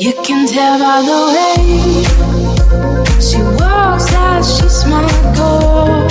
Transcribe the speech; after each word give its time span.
You 0.00 0.12
can 0.22 0.46
tell 0.46 0.78
by 0.78 1.02
the 1.02 1.20
way 1.34 2.04
she 3.20 3.42
walks 3.42 4.06
that 4.12 4.44
she's 4.44 4.84
my 4.86 5.02
girl. 5.34 6.06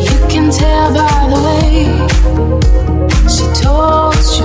You 0.00 0.18
can 0.30 0.50
tell 0.50 0.94
by 0.94 1.28
the 1.28 1.40
way 1.48 1.84
she 3.28 3.44
talks, 3.62 4.32
she 4.32 4.42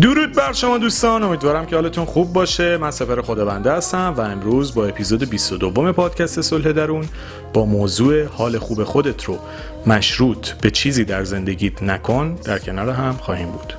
درود 0.00 0.32
بر 0.32 0.52
شما 0.52 0.78
دوستان 0.78 1.22
امیدوارم 1.22 1.66
که 1.66 1.76
حالتون 1.76 2.04
خوب 2.04 2.32
باشه. 2.32 2.76
من 2.76 2.90
سفر 2.90 3.22
خداونده 3.22 3.72
هستم 3.72 4.14
و 4.16 4.20
امروز 4.20 4.74
با 4.74 4.86
اپیزود 4.86 5.30
22 5.30 5.92
پادکست 5.92 6.40
صلح 6.40 6.72
درون 6.72 7.04
با 7.52 7.64
موضوع 7.64 8.24
حال 8.24 8.58
خوب 8.58 8.84
خودت 8.84 9.24
رو 9.24 9.38
مشروط 9.86 10.50
به 10.50 10.70
چیزی 10.70 11.04
در 11.04 11.24
زندگیت 11.24 11.82
نکن 11.82 12.38
در 12.44 12.58
کنار 12.58 12.90
هم 12.90 13.12
خواهیم 13.12 13.48
بود. 13.50 13.74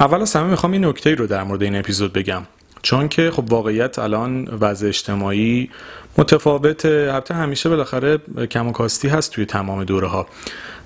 اول 0.00 0.22
از 0.22 0.36
همه 0.36 0.46
می‌خوام 0.46 0.72
این 0.72 0.84
نکته 0.84 1.14
رو 1.14 1.26
در 1.26 1.42
مورد 1.42 1.62
این 1.62 1.76
اپیزود 1.76 2.12
بگم 2.12 2.42
چون 2.82 3.08
که 3.08 3.30
خب 3.30 3.52
واقعیت 3.52 3.98
الان 3.98 4.48
وضع 4.60 4.88
اجتماعی 4.88 5.70
متفاوته 6.18 7.08
البته 7.12 7.34
همیشه 7.34 7.68
بالاخره 7.68 8.18
کم 8.50 8.68
و 8.68 8.72
کاستی 8.72 9.08
هست 9.08 9.32
توی 9.32 9.46
تمام 9.46 9.84
دوره 9.84 10.08
ها 10.08 10.26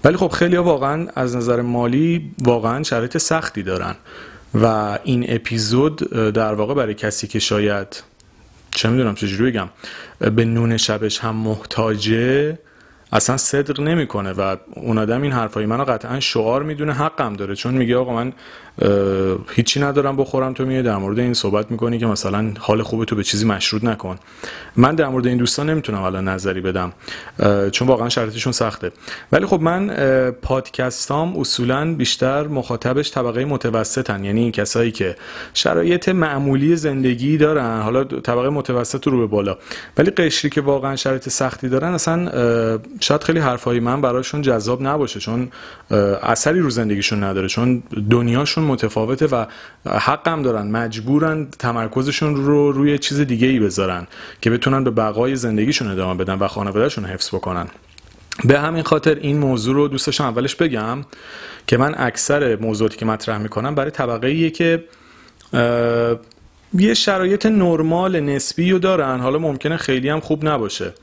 ولی 0.05 0.17
خب 0.17 0.28
خیلی 0.28 0.56
واقعا 0.56 1.06
از 1.15 1.37
نظر 1.37 1.61
مالی 1.61 2.31
واقعا 2.39 2.83
شرایط 2.83 3.19
سختی 3.19 3.62
دارن 3.62 3.95
و 4.55 4.98
این 5.05 5.25
اپیزود 5.28 5.97
در 6.12 6.55
واقع 6.55 6.75
برای 6.75 6.95
کسی 6.95 7.27
که 7.27 7.39
شاید 7.39 8.03
چه 8.75 8.89
می‌دونم 8.89 9.15
چجوری 9.15 9.50
بگم 9.50 9.69
به 10.19 10.45
نون 10.45 10.77
شبش 10.77 11.19
هم 11.19 11.37
محتاجه 11.37 12.59
اصلا 13.15 13.37
صدق 13.37 13.81
نمی‌کنه 13.81 14.33
و 14.33 14.57
اون 14.75 14.98
آدم 14.98 15.23
این 15.23 15.33
حرفای 15.33 15.67
منو 15.67 15.84
قطعا 15.84 16.20
شعار 16.20 16.62
می‌دونه 16.62 16.93
حقم 16.93 17.33
داره. 17.33 17.55
چون 17.55 17.75
میگه 17.75 17.97
آقا 17.97 18.15
من 18.15 18.33
هیچی 19.55 19.81
ندارم 19.81 20.17
بخورم 20.17 20.53
تو 20.53 20.65
میای 20.65 20.83
در 20.83 20.97
مورد 20.97 21.19
این 21.19 21.34
صحبت 21.34 21.71
می‌کنی 21.71 21.98
که 21.98 22.06
مثلا 22.06 22.53
حال 22.59 22.83
خوب 22.83 23.05
تو 23.05 23.17
به 23.17 23.23
چیزی 23.23 23.47
مشروط 23.47 23.84
نکن. 23.84 24.17
من 24.77 24.95
در 24.95 25.09
مورد 25.09 25.27
این 25.27 25.39
دوستان 25.39 25.71
نمی‌تونم 25.71 26.03
الان 26.03 26.29
نظری 26.29 26.61
بدم 26.61 26.93
چون 27.73 27.89
واقعا 27.89 28.09
شرایطشون 28.09 28.53
سخته. 28.53 28.93
ولی 29.33 29.47
خب 29.47 29.61
من 29.61 29.91
پادکستام 30.43 31.39
اصولا 31.39 31.95
بیشتر 31.95 32.47
مخاطبش 32.47 33.12
طبقه 33.12 33.45
متوسطن. 33.45 34.25
یعنی 34.25 34.51
کسایی 34.51 34.91
که 34.91 35.17
شرایط 35.55 36.09
معمولی 36.09 36.77
زندگی 36.77 37.37
دارن 37.37 37.81
حالا 37.81 38.05
طبقه 38.05 38.49
متوسط 38.49 39.06
رو 39.06 39.19
به 39.19 39.27
بالا. 39.27 39.59
ولی 39.99 40.11
قشری 40.11 40.51
که 40.51 40.61
واقعا 40.61 40.97
شرایط 40.97 41.28
سختی 41.28 41.69
دارن 41.69 41.93
اصلا 41.95 42.31
شاید 43.05 43.24
خیلی 43.24 43.38
حرفای 43.38 43.80
من 43.80 44.00
براشون 44.00 44.42
جذاب 44.42 44.83
نباشه 44.83 45.20
چون 45.20 45.50
اثری 46.22 46.60
رو 46.60 46.70
زندگیشون 46.70 47.24
نداره 47.24 47.48
چون 47.48 47.82
دنیاشون 48.10 48.65
متفاوته 48.65 49.26
و 49.26 49.47
حقم 49.87 50.42
دارن 50.42 50.66
مجبورن 50.70 51.48
تمرکزشون 51.59 52.37
رو 52.37 52.72
روی 52.72 52.98
چیز 52.98 53.20
دیگه 53.20 53.47
ای 53.47 53.59
بذارن 53.59 54.06
که 54.41 54.50
بتونن 54.50 54.84
به 54.84 54.91
بقای 54.91 55.37
زندگیشون 55.37 55.91
ادامه 55.91 56.25
بدن 56.25 56.34
و 56.34 56.48
خانوادهشون 56.48 57.04
حفظ 57.04 57.28
بکنن. 57.28 57.66
به 58.44 58.60
همین 58.60 58.82
خاطر 58.82 59.14
این 59.14 59.38
موضوع 59.38 59.75
رو 59.75 59.88
دوست 59.88 60.20
اولش 60.20 60.54
بگم 60.54 60.98
که 61.66 61.76
من 61.76 61.94
اکثر 61.98 62.56
موضوعاتی 62.56 62.97
که 62.97 63.06
مطرح 63.06 63.38
می‌کنم 63.38 63.75
برای 63.75 63.91
طبقه 63.91 64.26
ایه 64.26 64.50
که 64.50 64.84
یه 66.78 66.94
شرایط 66.94 67.47
نرمال 67.47 68.20
نسبی 68.20 68.70
رو 68.70 68.78
دارن 68.78 69.20
حالا 69.20 69.38
ممکنه 69.38 69.76
خیلی 69.76 70.09
هم 70.09 70.20
خوب 70.20 70.48
نباشه. 70.48 70.94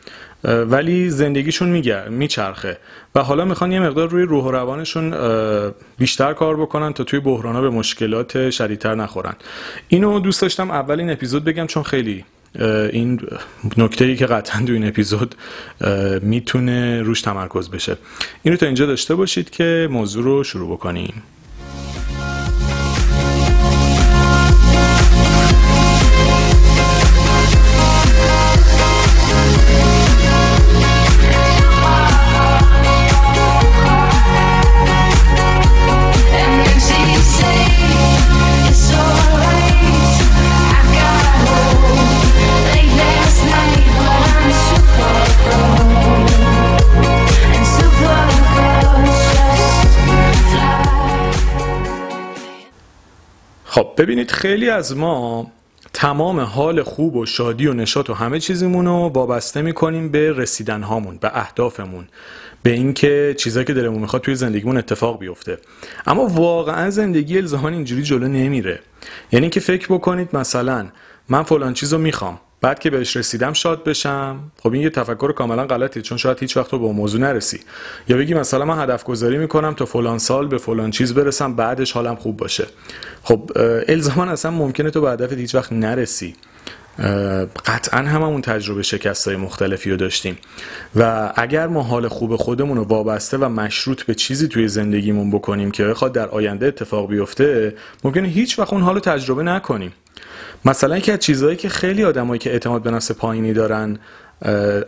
ولی 0.44 1.10
زندگیشون 1.10 1.70
میگر 1.70 2.10
میچرخه. 2.10 2.78
و 3.16 3.20
حالا 3.20 3.46
می‌خوان 3.46 3.72
یه 3.72 3.80
مقدار 3.80 4.10
روی 4.10 4.24
روح 4.24 4.44
و 4.44 4.52
روانشون 4.52 5.14
بیشتر 5.98 6.34
کار 6.34 6.58
بکنن 6.62 6.94
تا 6.94 7.04
توی 7.04 7.20
بحرانا 7.20 7.62
به 7.62 7.70
مشکلات 7.70 8.50
شدیدتر 8.50 8.96
نخورن. 8.96 9.34
اینو 9.88 10.20
دوست 10.20 10.42
داشتم 10.42 10.72
اول 10.72 11.00
این 11.00 11.10
اپیزود 11.10 11.44
بگم 11.44 11.68
چون 11.68 11.84
خیلی 11.84 12.26
این 12.92 13.22
نکته 13.78 14.06
ای 14.06 14.16
که 14.16 14.26
قطعا 14.26 14.66
تو 14.66 14.74
این 14.74 14.88
اپیزود 14.88 15.36
می‌تونه 16.22 17.02
روش 17.02 17.22
تمرکز 17.22 17.70
بشه. 17.70 17.98
اینو 18.44 18.58
تا 18.58 18.66
اینجا 18.66 18.86
داشته 18.86 19.16
باشید 19.16 19.50
که 19.50 19.88
موضوع 19.92 20.24
رو 20.24 20.44
شروع 20.44 20.72
بکنیم. 20.72 21.14
خب 53.74 53.88
ببینید 53.98 54.32
خیلی 54.32 54.70
از 54.70 54.98
ما 54.98 55.52
تمام 55.94 56.40
حال 56.40 56.84
خوب 56.84 57.16
و 57.16 57.26
شادی 57.26 57.68
و 57.68 57.74
نشاط 57.74 58.10
و 58.10 58.14
همه 58.14 58.40
چیزمون 58.40 58.86
رو 58.86 58.92
وابسته 58.92 59.62
می‌کنیم 59.62 60.10
به 60.10 60.32
رسیدن 60.32 60.84
هامون 60.84 61.18
به 61.18 61.32
اهدافمون 61.34 62.08
به 62.64 62.72
اینکه 62.72 63.36
چیزایی 63.38 63.66
که 63.66 63.74
دلمون 63.74 64.02
می‌خواد 64.02 64.22
توی 64.22 64.36
زندگیمون 64.36 64.78
اتفاق 64.78 65.20
بیفته. 65.20 65.58
اما 66.08 66.26
واقعا 66.26 66.90
زندگی 66.90 67.38
الزاما 67.38 67.70
اینجوری 67.70 68.04
جلو 68.04 68.28
نمیره. 68.28 68.80
یعنی 69.32 69.50
که 69.50 69.60
فکر 69.60 69.94
بکنید 69.94 70.30
مثلا 70.34 70.88
من 71.30 71.44
فلان 71.44 71.74
چیزو 71.74 71.98
می‌خوام. 71.98 72.40
بعد 72.62 72.80
که 72.80 72.90
بهش 72.90 73.18
رسیدم 73.18 73.54
شاد 73.54 73.84
بشم. 73.84 74.40
خب 74.64 74.74
این 74.74 74.82
یه 74.82 74.90
تفکر 74.90 75.32
کاملا 75.32 75.66
غلطیه 75.66 76.02
چون 76.02 76.18
شاید 76.18 76.40
هیچ 76.40 76.58
وقت 76.58 76.72
تو 76.72 76.80
به 76.80 76.88
موضوع 76.88 77.22
نرسی. 77.22 77.60
یا 78.08 78.18
بگی 78.18 78.34
مثلا 78.34 78.66
من 78.66 78.84
هدف 78.84 79.04
گذاری 79.04 79.38
می‌کنم 79.38 79.74
تا 79.74 79.86
فلان 79.86 80.18
سال 80.18 80.48
به 80.48 80.58
فلان 80.58 80.92
چیز 80.92 81.14
برسم 81.14 81.56
بعدش 81.56 81.92
حالم 81.92 82.16
خوب 82.16 82.38
باشه. 82.38 82.68
خب 83.24 83.52
الزاما 83.88 84.24
اصلا 84.24 84.52
ممکنه 84.52 84.90
تو 84.90 85.02
به 85.02 85.12
هدفت 85.12 85.34
هیچ 85.34 85.56
وقت 85.56 85.74
نرسی. 85.74 86.36
قطعا 87.66 88.00
هممون 88.00 88.42
تجربه 88.42 88.84
شکست 88.84 89.28
های 89.28 89.38
مختلفی 89.38 89.92
رو 89.92 89.98
داشتیم. 89.98 90.38
و 90.96 91.34
اگر 91.36 91.68
ما 91.68 91.82
حال 91.82 92.08
خوب 92.08 92.36
خودمون 92.36 92.78
رو 92.78 92.84
وابسته 92.84 93.38
و 93.38 93.50
مشروط 93.50 94.04
به 94.04 94.16
چیزی 94.16 94.48
توی 94.48 94.68
زندگیمون 94.68 95.32
بکنیم 95.32 95.72
که 95.72 95.86
بخواد 95.86 96.14
در 96.14 96.30
آینده 96.30 96.66
اتفاق 96.66 97.10
بیفته 97.10 97.76
ممکنه 98.04 98.28
هیچ 98.28 98.60
وقت 98.60 98.74
اون 98.74 98.82
حال 98.82 98.94
رو 98.94 99.00
تجربه 99.00 99.44
نکنیم. 99.44 99.94
مثلا 100.66 100.98
یکی 100.98 101.12
از 101.12 101.20
چیزهایی 101.20 101.56
که 101.56 101.70
خیلی 101.70 102.04
آدمایی 102.04 102.40
که 102.40 102.52
اعتماد 102.52 102.84
به 102.84 102.92
نفس 102.92 103.12
پایینی 103.12 103.54
دارن 103.54 104.00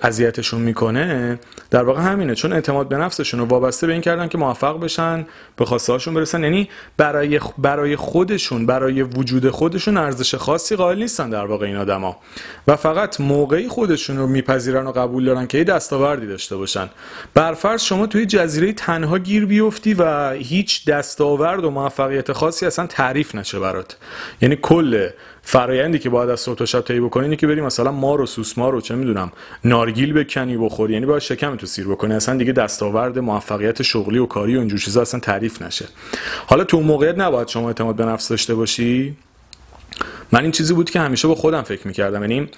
اذیتشون 0.02 0.62
می‌کنه 0.62 1.40
در 1.72 1.84
واقع 1.84 2.02
همینه. 2.02 2.36
چون 2.36 2.54
اعتماد 2.54 2.88
به 2.88 2.98
نفسشون 2.98 3.40
رو 3.40 3.46
وابسته 3.46 3.88
به 3.88 3.94
این 3.94 4.02
کردن 4.02 4.28
که 4.28 4.38
موفق 4.38 4.80
بشن 4.80 5.26
به 5.56 5.66
خواسته 5.66 6.12
برسن. 6.12 6.44
یعنی 6.44 6.70
برای 6.98 7.40
برای 7.58 7.96
خودشون 7.96 8.66
برای 8.66 9.02
وجود 9.02 9.50
خودشون 9.50 9.98
ارزش 9.98 10.36
خاصی 10.36 10.76
قائل 10.76 10.98
نیستن 10.98 11.30
در 11.30 11.46
واقع 11.46 11.66
این 11.66 11.78
آدما. 11.78 12.18
و 12.68 12.76
فقط 12.76 13.22
موقعی 13.22 13.68
خودشون 13.68 14.18
رو 14.18 14.28
میپذیرن 14.28 14.88
و 14.88 14.92
قبول 14.92 15.26
دارن 15.26 15.48
که 15.48 15.58
یه 15.58 15.64
دستاوردی 15.64 16.28
داشته 16.28 16.56
باشن. 16.56 16.90
برفرض 17.34 17.84
شما 17.84 18.08
توی 18.08 18.26
جزیره 18.26 18.74
تنها 18.74 19.18
گیر 19.18 19.46
بیفتی 19.46 19.94
و 19.94 20.32
هیچ 20.32 20.86
دستاورد 20.86 21.64
و 21.64 21.72
موفقیت 21.72 22.34
خاصی 22.34 22.66
اصلا 22.66 22.88
تعریف 22.88 23.36
نشه 23.36 23.60
برات. 23.60 23.98
یعنی 24.42 24.58
کل 24.62 25.10
فرایندی 25.46 26.00
که 26.00 26.10
باید 26.10 26.30
از 26.30 26.40
صبح 26.40 26.56
تا 26.56 26.66
شب 26.66 26.82
طی 26.82 27.00
بکنی 27.00 27.24
اینه 27.24 27.36
که 27.36 27.48
بری 27.48 27.62
مثلا 27.62 27.92
مار 27.92 28.22
و 28.22 28.26
سوسمار 28.26 28.74
رو 28.74 28.82
چه 28.82 28.96
می‌دونم 28.96 29.32
نارگیل 29.66 30.14
بکنی 30.14 30.58
بخوری 30.58 30.94
یعنی 30.94 31.06
باید 31.06 31.22
شکم 31.22 31.56
تو 31.56 31.66
سیر 31.66 31.88
بکنی. 31.88 32.14
اصلا 32.14 32.38
دیگه 32.38 32.52
دستاورد 32.52 33.20
موفقیت 33.20 33.82
شغلی 33.82 34.18
و 34.18 34.26
کاری 34.26 34.56
و 34.56 34.60
اینجور 34.60 34.80
چیزا 34.80 35.02
اصلا 35.02 35.20
تعریف 35.20 35.62
نشه. 35.62 35.86
حالا 36.48 36.64
تو 36.64 36.78
اون 36.78 36.86
موقعیت 36.86 37.18
نباید 37.18 37.48
شما 37.48 37.68
اعتماد 37.68 37.96
به 37.96 38.06
نفس 38.06 38.30
داشته 38.30 38.56
باشی. 38.56 39.16
من 40.32 40.42
این 40.42 40.52
چیزی 40.52 40.74
بود 40.74 40.90
که 40.90 41.00
همیشه 41.00 41.28
با 41.28 41.36
خودم 41.36 41.62
فکر 41.62 41.88
می‌کردم. 41.88 42.22
یعنی 42.22 42.50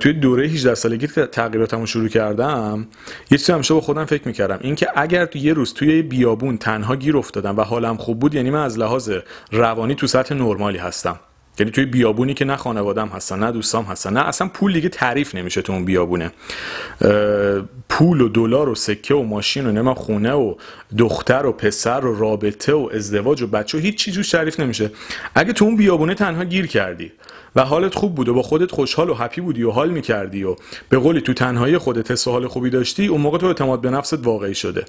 توی 0.00 0.12
دوره 0.12 0.46
18 0.46 0.74
سالگی 0.74 1.06
که 1.06 1.26
تغییراتمو 1.26 1.86
شروع 1.86 2.08
کردم 2.08 2.86
یه 3.30 3.38
چیزی 3.38 3.52
همیشه 3.52 3.74
با 3.74 3.80
خودم 3.80 4.04
فکر 4.04 4.28
می‌کردم. 4.28 4.58
اینکه 4.60 4.88
اگر 4.96 5.26
تو 5.26 5.38
یه 5.38 5.52
روز 5.52 5.74
توی 5.74 6.02
بیابون 6.02 6.58
تنها 6.58 6.96
گیر 6.96 7.16
افتادم 7.16 7.56
و 7.56 7.62
حالم 7.62 7.96
خوب 7.96 8.20
بود 8.20 8.34
یعنی 8.34 8.50
من 8.50 8.64
از 8.64 8.78
لحاظ 8.78 9.10
روانی 9.52 9.94
تو 9.94 10.06
سطح 10.06 10.34
نرمالی 10.34 10.78
هستم. 10.78 11.20
یعنی 11.58 11.72
توی 11.72 11.84
بیابونی 11.84 12.34
که 12.34 12.44
نه 12.44 12.56
خانوادم 12.56 13.08
هستن 13.08 13.38
نه 13.38 13.52
دوستام 13.52 13.84
هستن 13.84 14.12
نه 14.12 14.20
اصلا 14.20 14.48
پول 14.48 14.72
دیگه 14.72 14.88
تعریف 14.88 15.34
نمیشه 15.34 15.62
تو 15.62 15.72
اون 15.72 15.84
بیابونه. 15.84 16.30
پول 17.88 18.20
و 18.20 18.28
دلار 18.28 18.68
و 18.68 18.74
سکه 18.74 19.14
و 19.14 19.22
ماشین 19.22 19.66
و 19.66 19.72
نمه 19.72 19.94
خونه 19.94 20.32
و 20.32 20.54
دختر 20.98 21.46
و 21.46 21.52
پسر 21.52 22.04
و 22.04 22.18
رابطه 22.18 22.72
و 22.72 22.90
ازدواج 22.94 23.42
و 23.42 23.46
بچه 23.46 23.78
و 23.78 23.80
هیچ 23.80 23.96
چیزی 23.96 24.22
تعریف 24.22 24.60
نمیشه. 24.60 24.90
اگه 25.34 25.52
تو 25.52 25.64
اون 25.64 25.76
بیابونه 25.76 26.14
تنها 26.14 26.44
گیر 26.44 26.66
کردی 26.66 27.12
و 27.56 27.64
حالت 27.64 27.94
خوب 27.94 28.14
بود 28.14 28.28
و 28.28 28.34
با 28.34 28.42
خودت 28.42 28.70
خوشحال 28.70 29.10
و 29.10 29.14
هپی 29.14 29.40
بودی 29.40 29.62
و 29.62 29.70
حال 29.70 29.90
می‌کردی 29.90 30.44
و 30.44 30.56
به 30.88 30.98
قولی 30.98 31.20
تو 31.20 31.34
تنهایی 31.34 31.78
خودت 31.78 32.10
حس 32.10 32.28
حال 32.28 32.46
خوبی 32.46 32.70
داشتی 32.70 33.06
اون 33.06 33.20
موقع 33.20 33.38
تو 33.38 33.46
اعتماد 33.46 33.80
به 33.80 33.90
نفست 33.90 34.26
واقعی 34.26 34.54
شده. 34.54 34.84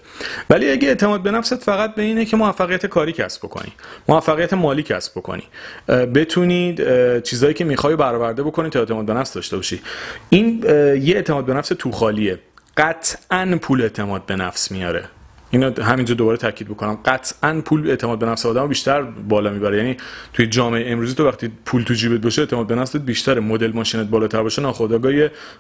ولی 0.50 0.72
اگه 0.72 0.88
اعتماد 0.88 1.22
به 1.22 1.32
نفست 1.32 1.56
فقط 1.56 1.96
به 1.96 2.02
اینه 2.02 2.26
که 2.26 2.38
موفقیت 2.38 2.86
کاری 2.86 3.12
کسب 3.12 3.46
بکنی 3.46 3.74
موفقیت 4.08 4.54
مالی 4.54 4.84
کسب 4.84 5.12
بکنی 5.16 5.44
بتونید 5.88 6.82
چیزایی 7.22 7.54
که 7.54 7.64
می‌خوای 7.64 7.96
برآورده 7.96 8.44
بکنی 8.44 8.70
تا 8.70 8.80
اعتماد 8.80 9.06
به 9.06 9.14
نفس 9.14 9.34
داشته 9.34 9.56
باشی. 9.56 9.82
این 10.30 10.64
یه 11.02 11.16
اعتماد 11.16 11.46
به 11.46 11.54
نفس 11.54 11.72
تو 11.80 11.92
خالیه. 11.92 12.40
قطعا 12.78 13.60
پول 13.62 13.82
اعتماد 13.82 14.26
به 14.26 14.36
نفس 14.36 14.72
میاره. 14.72 15.10
اینو 15.56 15.82
همینجا 15.82 16.16
دوباره 16.16 16.38
تاکید 16.38 16.68
بکنم. 16.68 16.98
قطعا 17.06 17.62
پول 17.66 17.90
اعتماد 17.90 18.20
به 18.20 18.26
نفس 18.26 18.46
آدم 18.46 18.68
بیشتر 18.68 19.02
بالا 19.02 19.50
می‌بره. 19.50 19.78
یعنی 19.78 19.98
توی 20.34 20.48
جامعه 20.48 20.92
امروزی 20.92 21.16
تو 21.16 21.28
وقتی 21.28 21.52
پول 21.66 21.84
تو 21.84 21.94
جیبت 21.94 22.22
باشه 22.22 22.42
اعتماد 22.42 22.68
به 22.68 22.76
نفست 22.76 22.98
بیشتره. 22.98 23.42
مدل 23.42 23.72
ماشینت 23.72 24.08
بالاتر 24.08 24.44
باشه 24.44 24.62
ناخودآگاه 24.62 25.14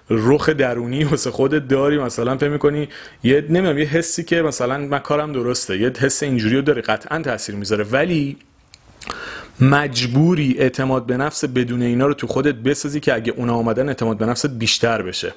رخ 0.09 0.49
درونی 0.49 1.03
واسه 1.03 1.31
خودت 1.31 1.67
داری. 1.67 1.97
مثلا 1.97 2.37
فکر 2.37 2.49
می‌کنی 2.49 2.87
یه 3.23 3.45
نمی‌دونم 3.49 3.77
یه 3.77 3.85
حسی 3.85 4.23
که 4.23 4.41
مثلا 4.41 4.77
من 4.77 4.99
کارم 4.99 5.33
درسته 5.33 5.77
یه 5.77 5.91
حس 5.99 6.23
اینجوری 6.23 6.55
رو 6.55 6.61
داری 6.61 6.81
قطعا 6.81 7.19
تاثیر 7.19 7.55
می‌ذاره. 7.55 7.83
ولی 7.83 8.37
مجبوری 9.59 10.55
اعتماد 10.59 11.05
به 11.05 11.17
نفس 11.17 11.45
بدون 11.45 11.81
اینا 11.81 12.07
رو 12.07 12.13
تو 12.13 12.27
خودت 12.27 12.55
بسازی 12.55 12.99
که 12.99 13.13
اگه 13.13 13.33
اونا 13.37 13.53
آمدن 13.53 13.87
اعتماد 13.87 14.17
به 14.17 14.25
نفست 14.25 14.49
بیشتر 14.59 15.01
بشه. 15.01 15.33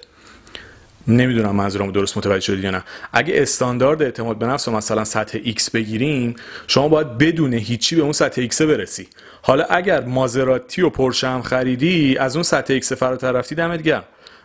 نمی‌دونم 1.09 1.57
منظورم 1.57 1.91
درست 1.91 2.19
متوجه 2.19 2.41
شدید 2.41 2.65
یا 2.65 2.71
نه. 2.71 2.85
اگه 3.13 3.35
استاندارد 3.37 4.03
اعتماد 4.03 4.39
به 4.39 4.47
نفس 4.47 4.69
رو 4.69 4.75
مثلا 4.75 5.05
سطح 5.05 5.39
X 5.39 5.71
بگیریم 5.71 6.35
شما 6.67 6.89
باید 6.89 7.19
بدون 7.19 7.55
هیچی 7.55 7.97
به 7.97 8.03
اون 8.03 8.13
سطح 8.13 8.47
X 8.47 8.63
برسی. 8.63 9.09
حالا 9.43 9.65
اگر 9.65 10.05
مازراتی 10.05 10.83
و 10.83 10.91
پرشه 10.91 11.29
هم 11.29 11.43
خریدی 11.43 12.19
از 12.19 12.37
اون 12.37 12.43
سطح 12.43 12.81
X 12.81 12.85
فراتر 12.85 13.33
رفتی 13.33 13.55
دمت 13.55 13.83
گرم. 13.83 14.05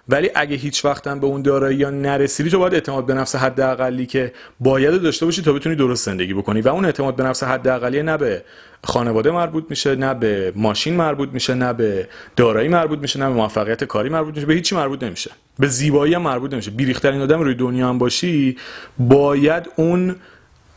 ولی 0.09 0.29
اگه 0.35 0.55
هیچ 0.55 0.85
وقت 0.85 1.07
به 1.07 1.25
اون 1.25 1.41
دارایی 1.41 1.77
یا 1.77 1.89
نرسیدی 1.89 2.49
تو 2.49 2.59
باید 2.59 2.73
اعتماد 2.73 3.05
به 3.05 3.13
نفس 3.13 3.35
حداقلی 3.35 4.05
که 4.05 4.33
باید 4.59 5.01
داشته 5.01 5.25
باشی 5.25 5.41
تا 5.41 5.53
بتونی 5.53 5.75
درست 5.75 6.05
زندگی 6.05 6.33
بکنی. 6.33 6.61
و 6.61 6.69
اون 6.69 6.85
اعتماد 6.85 7.15
به 7.15 7.23
نفس 7.23 7.43
حداقلی 7.43 8.03
نه 8.03 8.17
به 8.17 8.43
خانواده 8.83 9.31
مربوط 9.31 9.65
میشه 9.69 9.95
نه 9.95 10.13
به 10.13 10.53
ماشین 10.55 10.95
مربوط 10.95 11.29
میشه 11.29 11.53
نه 11.53 11.73
به 11.73 12.07
دارایی 12.35 12.67
مربوط 12.67 12.99
میشه 12.99 13.19
نه 13.19 13.27
به 13.27 13.33
موفقیت 13.33 13.83
کاری 13.83 14.09
مربوط 14.09 14.35
میشه 14.35 14.47
به 14.47 14.53
هیچی 14.53 14.75
مربوط 14.75 15.03
نمیشه. 15.03 15.31
به 15.59 15.67
زیبایی 15.67 16.13
هم 16.13 16.21
مربوط 16.21 16.53
نمیشه. 16.53 16.71
بیریخترین 16.71 17.21
آدم 17.21 17.41
روی 17.41 17.55
دنیا 17.55 17.89
هم 17.89 17.97
باشی 17.97 18.57
باید 18.99 19.69
اون 19.75 20.15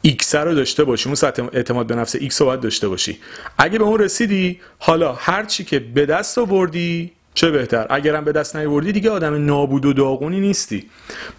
X 0.03 0.35
رو 0.35 0.55
داشته 0.55 0.85
باشی 0.85 1.09
اون 1.09 1.15
سطح 1.15 1.49
اعتماد 1.53 1.87
به 1.87 1.95
نفس 1.95 2.15
X 2.15 2.41
رو 2.41 2.47
باید 2.47 2.61
داشته 2.61 2.89
باشی. 2.89 3.19
اگه 3.59 3.79
به 3.79 3.85
اون 3.85 3.99
رسیدی 3.99 4.61
حالا 4.79 5.13
هر 5.13 5.45
چی 5.45 5.65
که 5.65 5.79
به 5.79 6.07
دست 6.07 6.39
آوردی 6.39 7.13
چه 7.35 7.51
بهتر؟ 7.51 7.87
اگرم 7.91 8.25
به 8.25 8.33
دست 8.33 8.57
نیوردی 8.57 8.93
دیگه 8.93 9.11
آدم 9.11 9.47
نابود 9.47 9.87
و 9.87 9.93
داغونی 9.93 10.41
نیستی. 10.41 10.91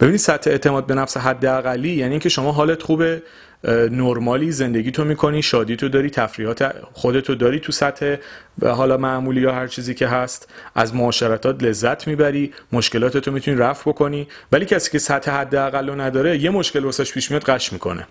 ببینید 0.02 0.20
سطح 0.20 0.50
اعتماد 0.50 0.86
به 0.86 0.96
نفس 0.96 1.18
حداقلی 1.18 1.90
یعنی 1.90 2.12
اینکه 2.12 2.30
شما 2.30 2.52
حالت 2.52 2.84
خوبه 2.84 3.24
نرمالی 3.64 4.52
زندگی 4.52 4.92
تو 4.92 5.04
می‌کنی 5.04 5.42
شادی 5.42 5.76
تو 5.76 5.90
داری 5.90 6.10
تفریحات 6.10 6.74
خودتو 6.94 7.36
داری 7.36 7.60
تو 7.60 7.72
سطح 7.72 8.16
حالا 8.62 8.98
معمولی 8.98 9.42
یا 9.42 9.54
هر 9.54 9.68
چیزی 9.68 9.94
که 9.94 10.08
هست 10.08 10.50
از 10.76 10.96
معاشرتات 10.96 11.64
لذت 11.64 12.08
می‌بری 12.08 12.54
مشکلات 12.72 13.18
تو 13.18 13.32
می‌تونی 13.32 13.58
رفع 13.58 13.92
بکنی. 13.92 14.28
ولی 14.52 14.66
کسی 14.66 14.92
که 14.92 15.00
سطح 15.00 15.32
حداقل 15.32 15.90
رو 15.90 16.02
نداره 16.02 16.38
یه 16.38 16.50
مشکل 16.50 16.86
واسش 16.86 17.14
پیش 17.14 17.32
میاد 17.32 17.44
قش 17.44 17.74
می‌کنه. 17.74 18.08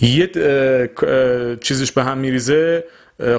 یه 0.00 0.30
چیزش 1.60 1.92
به 1.92 2.04
هم 2.04 2.18
میریزه 2.18 2.84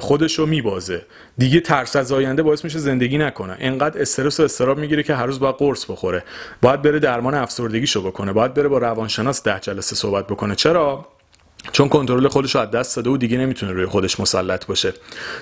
خودش 0.00 0.38
رو 0.38 0.46
میبازه. 0.46 1.02
دیگه 1.38 1.60
ترس 1.60 1.96
از 1.96 2.12
آینده 2.12 2.42
باعث 2.42 2.64
میشه 2.64 2.78
زندگی 2.78 3.18
نکنه. 3.18 3.56
انقدر 3.60 4.00
استرس 4.00 4.40
و 4.40 4.42
استراب 4.42 4.78
می‌گیره 4.78 5.02
که 5.02 5.14
هر 5.14 5.26
روز 5.26 5.40
باید 5.40 5.54
قرص 5.54 5.90
بخوره. 5.90 6.24
باید 6.62 6.82
بره 6.82 6.98
درمان 6.98 7.34
افسردگیشو 7.34 8.02
بکنه. 8.02 8.32
باید 8.32 8.54
بره 8.54 8.68
با 8.68 8.78
روانشناس 8.78 9.42
ده 9.42 9.60
جلسه 9.60 9.96
صحبت 9.96 10.26
بکنه. 10.26 10.54
چرا؟ 10.54 11.06
چون 11.72 11.88
کنترل 11.88 12.28
خودش 12.28 12.54
رو 12.54 12.60
از 12.60 12.70
دست 12.70 12.96
داده 12.96 13.10
و 13.10 13.16
دیگه 13.16 13.38
نمی‌تونه 13.38 13.72
روی 13.72 13.86
خودش 13.86 14.20
مسلط 14.20 14.66
باشه. 14.66 14.92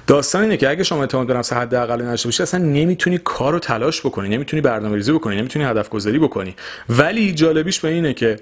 داستان 0.06 0.42
اینه 0.42 0.56
که 0.56 0.70
اگه 0.70 0.82
شما 0.82 1.00
اعتماد 1.00 1.26
به 1.26 1.34
نفس 1.34 1.52
حداقل 1.52 2.02
نداشته 2.02 2.28
باشی 2.28 2.42
اصلا 2.42 2.64
نمی‌تونی 2.64 3.18
کار 3.18 3.52
رو 3.52 3.58
تلاش 3.58 4.00
بکنی 4.00 4.28
نمی‌تونی 4.28 4.60
برنامه‌ریزی 4.60 5.12
بکنی 5.12 5.36
نمی‌تونی 5.36 5.64
هدف 5.64 5.88
گذاری 5.88 6.18
بکنی. 6.18 6.56
ولی 6.88 7.32
جالبیش 7.32 7.80
به 7.80 7.88
اینه 7.88 8.14
که 8.14 8.36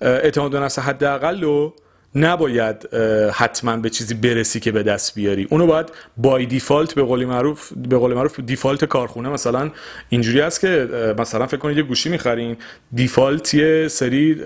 اعتماد 0.00 0.50
به 0.50 0.60
نفس 0.60 0.78
حداقل 0.78 1.42
رو 1.42 1.74
نباید 2.14 2.94
حتما 3.32 3.76
به 3.76 3.90
چیزی 3.90 4.14
برسی 4.14 4.60
که 4.60 4.72
به 4.72 4.82
دست 4.82 5.14
بیاری. 5.14 5.46
اونو 5.50 5.66
باید 5.66 5.86
بای 6.16 6.46
دیفالت 6.46 6.94
به 6.94 7.02
قول 7.02 7.24
معروف 7.24 7.72
به 7.88 7.98
قول 7.98 8.14
معروف 8.14 8.40
دیفالت 8.40 8.84
کارخونه. 8.84 9.28
مثلا 9.28 9.70
اینجوری 10.08 10.40
است 10.40 10.60
که 10.60 10.88
مثلا 11.18 11.46
فکر 11.46 11.56
کنید 11.56 11.76
یه 11.76 11.82
گوشی 11.82 12.08
می‌خرین 12.08 12.56
دیفالت 12.94 13.54
یه 13.54 13.88
سری 13.88 14.42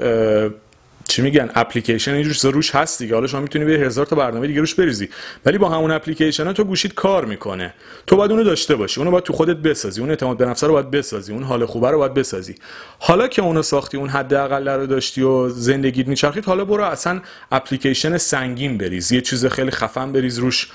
چی 1.11 1.23
میگن؟ 1.23 1.51
اپلیکیشن 1.55 2.15
اینجور 2.15 2.53
روش 2.53 2.75
هست 2.75 2.99
دیگه. 2.99 3.15
حالا 3.15 3.27
شما 3.27 3.41
می‌تونی 3.41 3.65
به 3.65 3.73
هزار 3.73 4.07
تا 4.07 4.17
برنامه 4.17 4.47
دیگه 4.47 4.61
روش 4.61 4.75
بریزی. 4.75 5.09
ولی 5.47 5.59
با 5.59 5.69
همون 5.69 5.91
اپلیکیشن 5.91 6.47
ها 6.47 6.53
تو 6.53 6.65
گوشیت 6.65 6.95
کار 6.95 7.25
می‌کنه. 7.25 7.75
تو 8.07 8.17
باید 8.17 8.31
اونو 8.31 8.45
داشته 8.45 8.77
باشی. 8.77 9.01
اونو 9.01 9.11
باید 9.11 9.25
تو 9.25 9.33
خودت 9.33 9.57
بسازی. 9.57 10.01
اون 10.01 10.11
اعتماد 10.11 10.37
به 10.37 10.47
نفس 10.47 10.65
رو 10.65 10.73
باید 10.73 10.91
بسازی. 10.91 11.33
اون 11.33 11.43
حال 11.43 11.67
خوبه 11.67 11.91
رو 11.91 11.99
باید 11.99 12.15
بسازی. 12.15 12.55
حالا 12.99 13.29
که 13.29 13.43
اونو 13.43 13.63
ساختی 13.63 13.97
اون 13.97 14.09
حداقل 14.09 14.69
رو 14.69 14.87
داشتی 14.87 15.23
و 15.23 15.49
زندگیت 15.49 16.09
میچرخید 16.09 16.45
حالا 16.45 16.65
برو 16.65 16.85
اصلا 16.85 17.21
اپلیکیشن 17.53 18.17
سنگین 18.17 18.79
بریز. 18.79 19.13
یه 19.13 19.21
چیز 19.21 19.47
خیلی 19.47 19.71
خفن 19.71 20.13
بریز 20.13 20.39
روش 20.39 20.69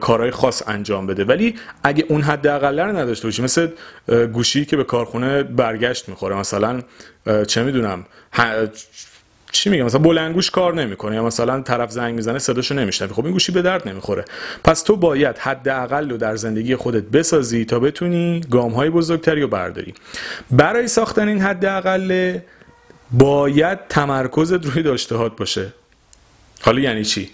کارهای 0.00 0.30
خاص 0.30 0.62
انجام 0.66 1.06
بده. 1.06 1.24
ولی 1.24 1.54
اگه 1.82 2.04
اون 2.08 2.22
حداقل 2.22 2.80
رو 2.80 2.96
نداشته 2.96 3.26
باشی 3.26 3.42
مثل 3.42 3.68
گوشی 4.32 4.64
که 4.64 4.76
به 4.76 4.84
کارخونه 4.84 5.42
برگشت 5.42 6.08
می‌خوره 6.08 6.36
مثلا 6.36 6.82
چه 7.46 7.62
می‌دونم 7.62 8.04
چی 9.56 9.70
میگم؟ 9.70 9.84
مثلا 9.84 10.00
بلنگوش 10.00 10.50
کار 10.50 10.74
نمی‌کنه 10.74 11.14
یا 11.14 11.24
مثلا 11.24 11.60
طرف 11.60 11.90
زنگ 11.90 12.14
می‌زنه 12.14 12.38
صداشو 12.38 12.74
نمیشنوی 12.74 13.12
خب 13.12 13.24
این 13.24 13.32
گوشی 13.32 13.52
به 13.52 13.62
درد 13.62 13.88
نمی‌خوره. 13.88 14.24
پس 14.64 14.82
تو 14.82 14.96
باید 14.96 15.38
حداقل 15.38 16.10
رو 16.10 16.16
در 16.16 16.36
زندگی 16.36 16.76
خودت 16.76 17.02
بسازی 17.02 17.64
تا 17.64 17.78
بتونی 17.78 18.40
گام 18.50 18.72
های 18.72 18.90
بزرگتری 18.90 19.40
رو 19.42 19.48
برداری. 19.48 19.94
برای 20.50 20.88
ساختن 20.88 21.28
این 21.28 21.40
حداقل 21.40 22.38
باید 23.10 23.78
تمرکزت 23.88 24.66
روی 24.66 24.82
داشتهات 24.82 25.36
باشه. 25.36 25.72
حالا 26.66 26.80
یعنی 26.80 27.04
چی؟ 27.04 27.30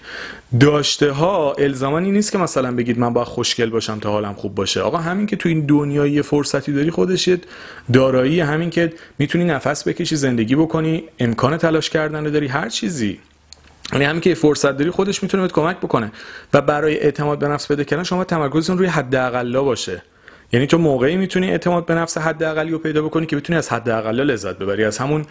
داشته 0.61 1.11
ها 1.11 1.53
الزامانی 1.53 2.11
نیست 2.11 2.33
که 2.33 2.39
مثلا 2.39 2.73
بگید 2.73 2.99
من 2.99 3.13
باید 3.13 3.27
خوشگل 3.27 3.71
باشم 3.71 3.99
تا 3.99 4.11
حالم 4.11 4.33
خوب 4.33 4.55
باشه. 4.55 4.81
آقا 4.81 4.99
همین 4.99 5.27
که 5.27 5.37
تو 5.37 5.49
این 5.49 5.67
دنیا 5.67 6.07
یه 6.07 6.23
فرصتی 6.23 6.73
داری 6.73 6.91
خودش 6.91 7.29
دارایی 7.93 8.41
همین 8.41 8.71
که 8.71 8.93
می‌تونی 9.19 9.45
نفس 9.45 9.89
بکشی 9.89 10.17
زندگی 10.17 10.57
بکنی 10.57 11.05
امکان 11.19 11.57
تلاش 11.57 11.91
کردن 11.91 12.23
داری 12.23 12.47
هر 12.47 12.69
چیزی. 12.69 13.21
یعنی 13.93 14.05
همین 14.05 14.21
که 14.21 14.35
فرصت 14.35 14.77
داری 14.77 14.91
خودش 14.91 15.23
می‌تونه 15.23 15.43
بهت 15.43 15.53
کمک 15.53 15.77
بکنه. 15.77 16.13
و 16.55 16.61
برای 16.61 16.99
اعتماد 17.01 17.39
به 17.39 17.49
نفس 17.49 17.69
پیدا 17.69 17.85
کردن 17.85 18.03
شما 18.03 18.25
تمرکزتون 18.25 18.79
روی 18.79 18.87
حداقل 18.87 19.61
باشه. 19.61 20.03
یعنی 20.53 20.67
تو 20.67 20.79
موقعی 20.79 21.17
می‌تونی 21.17 21.51
اعتماد 21.51 21.87
به 21.87 21.95
نفس 21.95 22.19
حداقلی 22.19 22.71
رو 22.71 22.79
پیدا 22.79 23.03
بکنی 23.03 23.27
که 23.27 23.37
بتونی 23.37 23.59
از 23.59 23.69
حداقل 23.69 24.21
لذت 24.21 24.59
ببری. 24.59 24.85
از 24.85 24.99
همون 24.99 25.25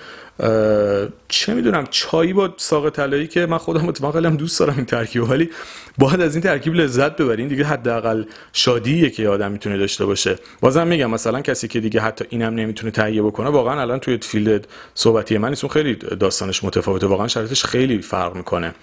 چه 1.27 1.53
می‌دونم 1.53 1.83
چایی 1.89 2.33
با 2.33 2.53
ساق 2.57 2.89
طلایی 2.89 3.27
که 3.27 3.45
من 3.45 3.57
خودم 3.57 3.87
اتفاقا 3.87 4.21
خیلی 4.21 4.35
دوست 4.35 4.59
دارم 4.59 4.73
این 4.77 4.85
ترکیب 4.85 5.29
ولی 5.29 5.49
باید 5.97 6.21
از 6.21 6.35
این 6.35 6.43
ترکیب 6.43 6.75
لذت 6.75 7.15
ببرین. 7.15 7.47
دیگه 7.47 7.63
حداقل 7.63 8.23
شادیه 8.53 9.09
که 9.09 9.29
آدم 9.29 9.51
می‌تونه 9.51 9.77
داشته 9.77 10.05
باشه. 10.05 10.35
بازم 10.61 10.87
میگم 10.87 11.09
مثلا 11.09 11.41
کسی 11.41 11.67
که 11.67 11.79
دیگه 11.79 12.01
حتی 12.01 12.25
اینم 12.29 12.55
نمی‌تونه 12.55 12.91
تهیه 12.91 13.21
بکنه 13.21 13.49
واقعا 13.49 13.81
الان 13.81 13.99
توی 13.99 14.17
فیلد 14.17 14.67
صحبتی 14.93 15.37
من 15.37 15.55
خیلی 15.55 15.95
داستانش 15.95 16.63
متفاوته. 16.63 17.07
واقعا 17.07 17.27
شرایطش 17.27 17.63
خیلی 17.63 18.01
فرق 18.01 18.35
می‌کنه. 18.35 18.73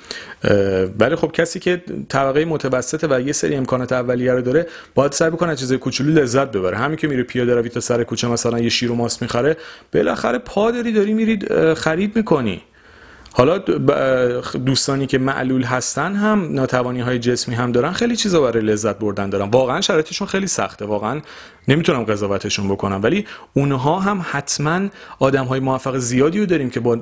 ولی 0.98 1.16
خب 1.16 1.32
کسی 1.32 1.60
که 1.60 1.82
طبقه 2.08 2.44
متوسطه 2.44 3.06
و 3.10 3.20
یه 3.20 3.32
سری 3.32 3.54
امکانات 3.54 3.92
اولیه 3.92 4.32
رو 4.32 4.40
داره 4.40 4.66
باید 4.94 5.12
سعی 5.12 5.30
بکنه 5.30 5.56
چیزای 5.56 5.78
کوچولو 5.78 6.27
لذت 6.28 6.52
ببره. 6.52 6.76
همین 6.76 6.96
که 6.96 7.08
میره 7.08 7.22
پیاده 7.22 7.54
روی 7.54 7.68
تا 7.68 7.80
سر 7.80 8.04
کوچه 8.04 8.28
مثلا 8.28 8.58
یه 8.58 8.68
شیر 8.68 8.92
و 8.92 8.94
ماست 8.94 9.22
می‌خره 9.22 9.56
بالاخره 9.94 10.38
پادری 10.38 10.92
داری 10.92 11.14
میرید 11.14 11.74
خرید 11.74 12.16
می‌کنی. 12.16 12.62
حالا 13.32 13.58
دوستانی 14.66 15.06
که 15.06 15.18
معلول 15.18 15.62
هستن 15.62 16.14
هم 16.14 16.48
ناتوانی 16.50 17.00
های 17.00 17.18
جسمی 17.18 17.54
هم 17.54 17.72
دارن 17.72 17.92
خیلی 17.92 18.16
چیزا 18.16 18.40
برای 18.40 18.62
لذت 18.62 18.98
بردن 18.98 19.30
دارن. 19.30 19.50
واقعا 19.50 19.80
شرایطشون 19.80 20.28
خیلی 20.28 20.46
سخته. 20.46 20.84
واقعا 20.84 21.20
نمی‌تونم 21.68 22.04
قضاوتشون 22.04 22.68
بکنم 22.68 23.00
ولی 23.02 23.24
اونها 23.54 24.00
هم 24.00 24.24
حتما 24.30 24.88
آدم 25.18 25.44
های 25.44 25.60
موفق 25.60 25.96
زیادی 25.96 26.38
رو 26.38 26.46
داریم 26.46 26.70
که 26.70 26.80
با 26.80 26.98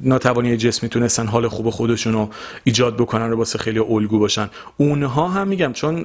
ناتوانی 0.00 0.56
جسمی 0.56 0.88
تونستن 0.88 1.26
حال 1.26 1.48
خوب 1.48 1.70
خودشون 1.70 2.12
رو 2.12 2.30
ایجاد 2.64 2.96
بکنن 2.96 3.30
رو 3.30 3.38
واسه 3.38 3.58
خیلی 3.58 3.78
الگو 3.78 4.18
باشن. 4.18 4.50
اونها 4.76 5.28
هم 5.28 5.48
میگم 5.48 5.72
چون 5.72 6.02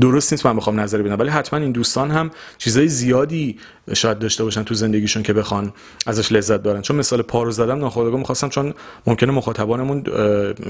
درست 0.00 0.32
نیست 0.32 0.46
من 0.46 0.56
بخوام 0.56 0.80
نظری 0.80 1.02
بدم 1.02 1.18
ولی 1.18 1.30
حتما 1.30 1.60
این 1.60 1.72
دوستان 1.72 2.10
هم 2.10 2.30
چیزای 2.58 2.88
زیادی 2.88 3.58
شاید 3.94 4.18
داشته 4.18 4.44
باشن 4.44 4.62
تو 4.62 4.74
زندگیشون 4.74 5.22
که 5.22 5.32
بخوان 5.32 5.72
ازش 6.06 6.32
لذت 6.32 6.60
ببرن 6.60 6.82
چون 6.82 6.96
مثال 6.96 7.22
پارو 7.22 7.50
زدم 7.50 7.78
ناخودآگاه 7.78 8.18
می‌خواستم 8.18 8.48
چون 8.48 8.74
ممکنه 9.06 9.32
مخاطبانمون 9.32 10.02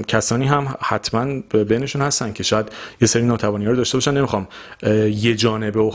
کسانی 0.07 0.45
هم 0.45 0.75
حتما 0.81 1.41
بینشون 1.63 2.01
هستن 2.01 2.33
که 2.33 2.43
شاید 2.43 2.65
یه 3.01 3.07
سری 3.07 3.23
ناتوانی 3.23 3.65
رو 3.65 3.75
داشته 3.75 3.97
باشن. 3.97 4.17
نمی‌خوام 4.17 4.47
یه 5.11 5.35
جانبه 5.35 5.79
و 5.79 5.89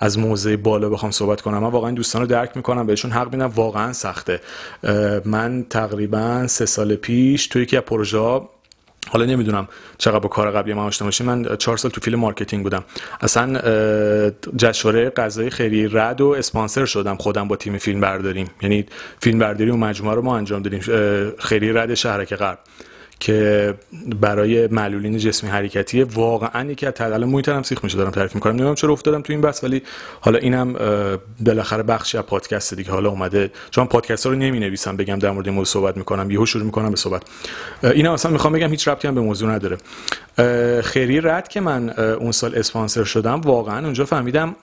از 0.00 0.18
موضع 0.18 0.56
بالا 0.56 0.88
بخوام 0.88 1.10
صحبت 1.10 1.40
کنم. 1.40 1.58
من 1.58 1.70
واقعا 1.70 1.90
دوستان 1.90 2.22
رو 2.22 2.28
درک 2.28 2.56
می‌کنم 2.56 2.86
بهشون 2.86 3.10
حق 3.10 3.32
میدم. 3.32 3.46
واقعا 3.46 3.92
سخته. 3.92 4.40
من 5.24 5.66
تقریبا 5.70 6.46
سه 6.46 6.66
سال 6.66 6.96
پیش 6.96 7.46
توی 7.46 7.62
یکی 7.62 7.76
از 7.76 7.82
پروژه 7.82 8.40
حالا 9.08 9.24
نمی‌دونم 9.24 9.68
چقدر 9.98 10.18
با 10.18 10.28
کار 10.28 10.50
قبلی 10.50 10.74
ما 10.74 10.84
آشنا 10.84 11.10
من 11.24 11.56
چهار 11.56 11.76
سال 11.76 11.90
تو 11.90 12.00
فیلم 12.00 12.18
marketing 12.18 12.62
بودم. 12.62 12.84
اصلا 13.20 13.60
جشنواره 14.56 15.10
غذای 15.10 15.50
خیریه 15.50 15.88
رد 15.92 16.20
و 16.20 16.28
اسپانسر 16.28 16.84
شدم. 16.84 17.16
خودم 17.16 17.48
با 17.48 17.56
تیم 17.56 17.78
فیلم 17.78 18.00
برداریم 18.00 18.50
یعنی 18.62 18.86
فیلم 19.20 19.38
برداری 19.38 19.70
و 19.70 19.76
مجموعه 19.76 20.14
رو 20.14 20.22
ما 20.22 20.36
انجام 20.36 20.62
دادیم. 20.62 20.80
خیریه 21.38 21.72
رد 21.72 21.94
شهرک 21.94 22.34
غرب. 22.34 22.58
که 23.20 23.74
برای 24.20 24.66
معلولین 24.66 25.18
جسمی 25.18 25.50
حرکتی 25.50 26.02
واقعا 26.02 26.70
یکی 26.70 26.86
از 26.86 27.00
محیط 27.00 27.48
هم 27.48 27.62
سیخ 27.62 27.84
میشه 27.84 27.96
دارم 27.96 28.10
تعریف 28.10 28.34
می‌کنم. 28.34 28.52
نمی‌دونم 28.52 28.74
چرا 28.74 28.92
افتادم 28.92 29.22
تو 29.22 29.32
این 29.32 29.40
بحث 29.40 29.64
ولی 29.64 29.82
حالا 30.20 30.38
اینم 30.38 30.72
بالاخره 31.40 31.82
بخشی 31.82 32.18
از 32.18 32.24
پادکست 32.24 32.74
دیگه 32.74 32.90
حالا 32.90 33.10
اومده. 33.10 33.50
چون 33.70 33.86
پادکست 33.86 34.26
ها 34.26 34.32
رو 34.32 34.38
نمی 34.38 34.60
نویسم 34.60 34.96
بگم 34.96 35.18
در 35.18 35.30
مورد 35.30 35.46
این 35.46 35.54
موضوع 35.54 35.72
صحبت 35.72 35.96
می‌کنم 35.96 36.30
یهو 36.30 36.46
شروع 36.46 36.64
می‌کنم 36.64 36.90
به 36.90 36.96
صحبت. 36.96 37.22
اه، 37.82 37.90
اینم 37.90 38.12
اصلا 38.12 38.30
می‌خوام 38.32 38.52
بگم 38.52 38.70
هیچ 38.70 38.88
ربطی 38.88 39.08
هم 39.08 39.14
به 39.14 39.20
موضوع 39.20 39.50
نداره. 39.50 39.76
اه، 40.38 40.82
خیریه 40.82 41.20
رد 41.24 41.48
که 41.48 41.60
من 41.60 41.90
اون 41.90 42.32
سال 42.32 42.54
اسپانسر 42.54 43.04
شدم 43.04 43.40
واقعا 43.40 43.84
اونجا 43.84 44.04
فهمیدم 44.04 44.56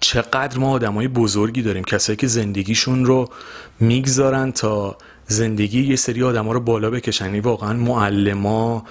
چقدر 0.00 0.58
ما 0.58 0.70
آدمای 0.70 1.08
بزرگی 1.08 1.62
داریم 1.62 1.84
کسایی 1.84 2.16
که 2.16 2.26
زندگیشون 2.26 3.04
رو 3.04 3.28
می‌گذارن 3.80 4.52
تا 4.52 4.96
زندگی 5.28 5.82
یه 5.82 5.96
سری 5.96 6.22
آدما 6.22 6.52
رو 6.52 6.60
بالا 6.60 6.90
بکشن. 6.90 7.24
یعنی 7.24 7.40
واقعا 7.40 7.72
معلما 7.72 8.84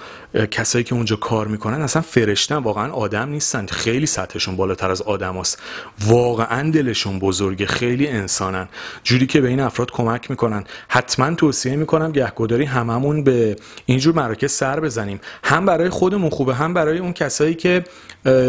کسایی 0.50 0.84
که 0.84 0.94
اونجا 0.94 1.16
کار 1.16 1.46
می‌کنن 1.46 1.82
اصلا 1.82 2.02
فرشتن 2.02 2.56
واقعا 2.56 2.92
آدم 2.92 3.28
نیستن. 3.28 3.66
خیلی 3.66 4.06
سطحشون 4.06 4.56
بالاتر 4.56 4.90
از 4.90 5.02
آدم 5.02 5.36
هست. 5.36 5.62
واقعا 6.06 6.70
دلشون 6.70 7.18
بزرگه. 7.18 7.66
خیلی 7.66 8.08
انسانن. 8.08 8.68
جوری 9.04 9.26
که 9.26 9.40
به 9.40 9.48
این 9.48 9.60
افراد 9.60 9.90
کمک 9.90 10.30
می‌کنن. 10.30 10.64
حتما 10.88 11.34
توصیه 11.34 11.76
می‌کنم 11.76 12.12
گهگداری 12.12 12.64
هممون 12.64 13.24
به 13.24 13.56
اینجور 13.86 14.14
مراکز 14.14 14.52
سر 14.52 14.80
بزنیم. 14.80 15.20
هم 15.44 15.66
برای 15.66 15.88
خودمون 15.88 16.30
خوبه 16.30 16.54
هم 16.54 16.74
برای 16.74 16.98
اون 16.98 17.12
کسایی 17.12 17.54
که 17.54 17.84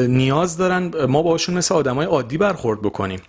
نیاز 0.08 0.58
دارن 0.58 1.06
ما 1.06 1.24
باشون 1.24 1.56
مثل 1.56 1.76
آدمای 1.76 2.06
عادی 2.06 2.38
برخورد 2.38 2.82
بکنیم. 2.82 3.20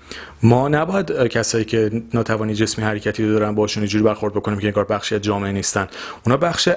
ما 0.43 0.69
نباید 0.69 1.27
کسایی 1.27 1.65
که 1.65 2.03
ناتوانی 2.15 2.55
جسمی 2.55 2.85
حرکتی 2.85 3.27
دارن 3.27 3.55
باشون 3.55 3.83
اینجوری 3.83 4.05
برخورد 4.05 4.35
بکنیم 4.35 4.59
که 4.59 4.67
انگار 4.67 4.85
بخشی 4.85 5.15
از 5.15 5.21
جامعه 5.21 5.53
نیستن. 5.53 5.89
اونا 6.27 6.37
بخش 6.37 6.69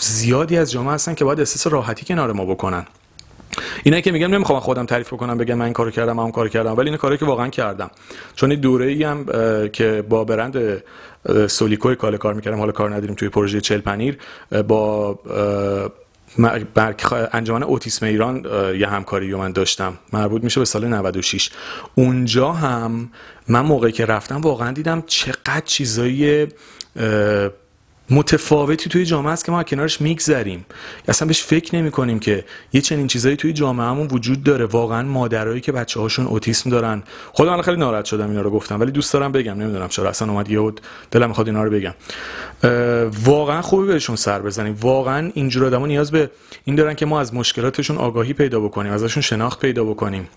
زیادی 0.00 0.58
از 0.58 0.72
جامعه 0.72 0.94
هستن 0.94 1.14
که 1.14 1.24
باید 1.24 1.38
احساس 1.38 1.72
راحتی 1.72 2.04
کنار 2.04 2.32
ما 2.32 2.44
بکنن. 2.44 2.86
اینا 3.84 4.00
که 4.00 4.12
میگم 4.12 4.34
نمی‌خوام 4.34 4.60
خودم 4.60 4.86
تعریف 4.86 5.12
بکنم 5.12 5.38
بگم 5.38 5.54
من 5.54 5.64
این 5.64 5.74
کارو 5.74 5.90
کردم 5.90 6.12
من 6.12 6.30
کارو 6.30 6.48
کردم 6.48 6.76
ولی 6.76 6.88
این 6.88 6.98
کاری 6.98 7.18
که 7.18 7.24
واقعا 7.24 7.48
کردم. 7.48 7.90
چون 8.34 8.50
این 8.50 8.60
دوره 8.60 8.86
ای 8.86 9.02
هم 9.02 9.26
که 9.68 10.04
با 10.08 10.24
برند 10.24 10.56
اه، 11.26 11.46
سولیکو 11.46 11.94
کاله 11.94 12.18
کار 12.18 12.34
می‌کردم 12.34 12.58
حالا 12.58 12.72
کار 12.72 12.94
نداریم 12.94 13.14
توی 13.14 13.28
پروژه 13.28 13.60
چل 13.60 13.78
پنیر 13.78 14.18
با 14.68 15.18
انجمن 17.32 17.62
اوتیسم 17.62 18.06
ایران 18.06 18.46
یه 18.78 18.86
همکاری 18.86 19.30
رو 19.30 19.38
من 19.38 19.52
داشتم. 19.52 19.98
مربوط 20.12 20.44
میشه 20.44 20.60
به 20.60 20.66
سال 20.66 20.86
96 20.86 21.50
اونجا 21.94 22.52
هم 22.52 23.10
من 23.48 23.60
موقعی 23.60 23.92
که 23.92 24.06
رفتم 24.06 24.40
واقعا 24.40 24.72
دیدم 24.72 25.02
چقدر 25.06 25.62
چیزایی 25.64 26.42
اه، 26.96 27.48
متفاوتی 28.10 28.90
توی 28.90 29.04
جامعه 29.04 29.32
است 29.32 29.44
که 29.44 29.52
ما 29.52 29.62
کنارش 29.62 30.00
میگذریم. 30.00 30.66
اصلا 31.08 31.28
بهش 31.28 31.42
فکر 31.42 31.76
نمی 31.76 31.90
کنیم 31.90 32.18
که 32.18 32.44
یه 32.72 32.80
چنین 32.80 33.06
چیزایی 33.06 33.36
توی 33.36 33.52
جامعهمون 33.52 34.06
وجود 34.06 34.42
داره. 34.42 34.64
واقعا 34.64 35.02
مادرایی 35.02 35.60
که 35.60 35.72
بچه 35.72 36.00
هاشون 36.00 36.26
اوتیسم 36.26 36.70
دارن. 36.70 37.02
خودم 37.32 37.50
الان 37.50 37.62
خیلی 37.62 37.76
ناراحت 37.76 38.04
شدم 38.04 38.30
اینا 38.30 38.40
رو 38.42 38.50
گفتم 38.50 38.80
ولی 38.80 38.90
دوست 38.90 39.12
دارم 39.12 39.32
بگم. 39.32 39.58
نمی‌دونم 39.58 39.88
چرا. 39.88 40.08
اصلا 40.08 40.32
اومد 40.32 40.50
یهو 40.50 40.72
دلم 41.10 41.28
می‌خواد 41.28 41.46
اینا 41.46 41.64
رو 41.64 41.70
بگم. 41.70 41.94
واقعا 43.24 43.62
خوبه 43.62 43.86
بهشون 43.86 44.16
سر 44.16 44.42
بزنیم. 44.42 44.76
واقعا 44.80 45.30
اینجور 45.34 45.64
آدما 45.64 45.86
نیاز 45.86 46.10
به 46.10 46.30
این 46.64 46.76
دارن 46.76 46.94
که 46.94 47.06
ما 47.06 47.20
از 47.20 47.34
مشکلاتشون 47.34 47.96
آگاهی 47.96 48.32
پیدا 48.32 48.60
بکنیم 48.60 48.92
ازشون 48.92 49.22
شناخت 49.22 49.60
پیدا 49.60 49.84
بکنیم. 49.84 50.28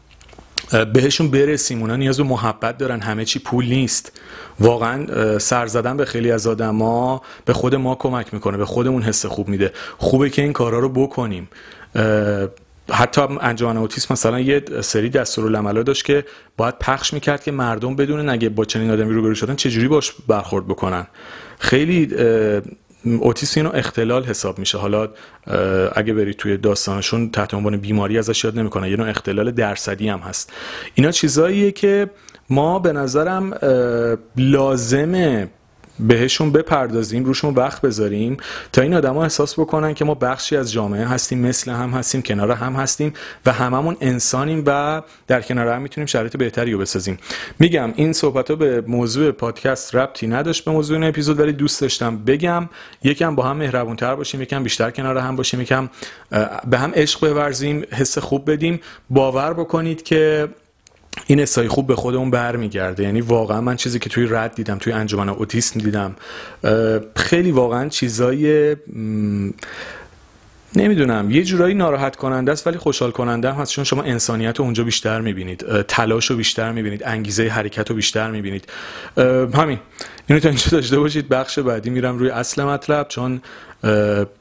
بهشون 0.94 1.32
برسیم 1.32 1.82
اونا 1.82 1.96
نیاز 1.96 2.18
به 2.18 2.24
محبت 2.24 2.78
دارن 2.78 3.00
همه 3.00 3.26
چی 3.26 3.40
پول 3.40 3.66
نیست. 3.66 4.20
واقعا 4.60 5.40
سر 5.40 5.68
زدن 5.68 5.98
به 5.98 6.06
خیلی 6.06 6.32
از 6.32 6.48
آدما 6.48 7.22
به 7.46 7.54
خود 7.54 7.76
ما 7.76 7.96
کمک 7.96 8.34
می‌کنه 8.34 8.58
به 8.58 8.66
خودمون 8.66 9.02
حس 9.02 9.26
خوب 9.26 9.48
میده. 9.48 9.74
خوبه 9.98 10.30
که 10.30 10.42
این 10.42 10.54
کارا 10.54 10.80
رو 10.80 10.90
بکنیم. 10.90 11.50
حتی 12.92 13.22
انجمن 13.42 13.78
اوتیسم 13.78 14.14
مثلا 14.14 14.40
یه 14.40 14.64
سری 14.82 15.10
دستورالعملا 15.10 15.84
داشت 15.84 16.06
که 16.06 16.26
باید 16.58 16.80
پخش 16.80 17.14
می‌کرد 17.14 17.44
که 17.44 17.52
مردم 17.52 17.96
بدونن 17.96 18.30
اگه 18.30 18.50
با 18.50 18.66
چنین 18.66 18.92
آدمی 18.92 19.14
روبرو 19.14 19.36
شدن 19.36 19.56
چجوری 19.56 19.88
باش 19.88 20.14
برخورد 20.28 20.68
بکنن. 20.68 21.08
خیلی 21.60 22.16
اوتیسم 23.06 23.62
اینو 23.62 23.75
اختلال 23.75 24.24
حساب 24.24 24.60
میشه. 24.60 24.77
حالا 24.77 25.10
اگه 25.96 26.13
برید 26.13 26.36
توی 26.36 26.58
داستانشون 26.58 27.29
تحت 27.29 27.53
عنوان 27.53 27.77
بیماری 27.77 28.18
ازش 28.18 28.44
یاد 28.44 28.60
نمی‌کنن. 28.60 28.88
یه 28.88 28.96
نوع 28.96 29.10
اختلال 29.10 29.51
درصدی 29.51 30.10
هم 30.10 30.20
هست. 30.20 30.53
اینا 30.94 31.12
چیزاییه 31.12 31.72
که 31.72 32.10
ما 32.50 32.79
به 32.79 32.94
نظرم 32.94 33.53
لازمه 34.38 35.50
بهشون 36.00 36.51
بپردازیم 36.51 37.25
روشون 37.25 37.53
وقت 37.53 37.82
بذاریم 37.82 38.38
تا 38.74 38.82
این 38.82 38.94
آدما 38.94 39.24
احساس 39.24 39.60
بکنن 39.60 39.94
که 39.94 40.06
ما 40.06 40.13
بخشی 40.13 40.56
از 40.56 40.72
جامعه 40.72 41.06
هستیم 41.06 41.39
مثل 41.39 41.72
هم 41.72 41.89
هستیم 41.89 42.22
کنار 42.22 42.51
هم 42.51 42.74
هستیم 42.74 43.13
و 43.46 43.53
هممون 43.53 43.98
انسانیم 44.01 44.63
و 44.65 45.01
در 45.27 45.41
کنار 45.41 45.68
هم 45.68 45.82
می‌تونیم 45.82 46.06
شرایط 46.06 46.38
بهتری 46.38 46.72
رو 46.72 46.79
بسازیم. 46.79 47.18
میگم 47.60 47.94
این 47.96 48.13
صحبت 48.13 48.50
ها 48.50 48.56
به 48.56 48.82
موضوع 48.82 49.32
پادکست 49.32 49.96
ربطی 49.96 50.27
نداشت 50.27 50.65
به 50.65 50.72
موضوع 50.72 50.98
این 50.98 51.08
اپیزود 51.08 51.39
ولی 51.39 51.53
دوست 51.53 51.82
داشتم 51.82 52.18
بگم 52.18 52.70
یکم 53.03 53.36
با 53.36 53.44
هم 53.44 53.58
مهربونتر 53.58 54.15
باشیم 54.15 54.41
یکم 54.41 54.63
بیشتر 54.63 54.91
کنار 54.91 55.18
هم 55.18 55.36
باشیم 55.36 55.62
یکم 55.62 55.89
به 56.70 56.77
هم 56.77 56.91
عشق 56.96 57.34
بورزیم 57.34 57.84
حس 57.91 58.18
خوب 58.18 58.51
بدیم. 58.51 58.79
باور 59.10 59.53
بکنید 59.53 60.03
که 60.03 60.50
این 61.29 61.39
حسای 61.39 61.67
خوب 61.67 61.88
به 61.88 61.95
خودمون 61.95 62.31
برمیگرده. 62.31 63.03
یعنی 63.03 63.21
واقعا 63.21 63.62
من 63.62 63.75
چیزی 63.75 64.00
که 64.00 64.09
توی 64.09 64.27
رد 64.29 64.55
دیدم 64.55 64.77
توی 64.77 64.93
انجمن 64.93 65.29
اوتیسم 65.29 65.79
دیدم. 65.79 66.15
خیلی 67.15 67.51
واقعا 67.51 67.89
چیزای 67.89 68.75
نمی‌دونم 70.75 71.31
یه 71.31 71.43
جورایی 71.43 71.75
ناراحت 71.75 72.15
کننده 72.15 72.51
است 72.51 72.67
ولی 72.67 72.77
خوشحال 72.77 73.12
کننده 73.12 73.53
هم 73.53 73.62
هست. 73.62 73.71
چون 73.71 73.83
شما 73.83 74.03
انسانیت 74.03 74.59
رو 74.59 74.65
اونجا 74.65 74.83
بیشتر 74.83 75.21
می‌بینید. 75.21 75.81
تلاش 75.81 76.29
رو 76.29 76.36
بیشتر 76.36 76.71
می‌بینید. 76.71 77.03
انگیزه 77.05 77.48
حرکت 77.48 77.89
رو 77.89 77.95
بیشتر 77.95 78.31
می‌بینید. 78.31 78.69
همین. 79.53 79.79
اینو 80.27 80.39
تا 80.39 80.50
اینجا 80.50 80.65
داشته 80.71 81.00
باشید. 81.00 81.29
بخش 81.29 81.59
بعدی 81.59 81.89
میرم 81.89 82.17
روی 82.17 82.29
اصل 82.29 82.63
مطلب 82.63 83.07
چون 83.07 83.41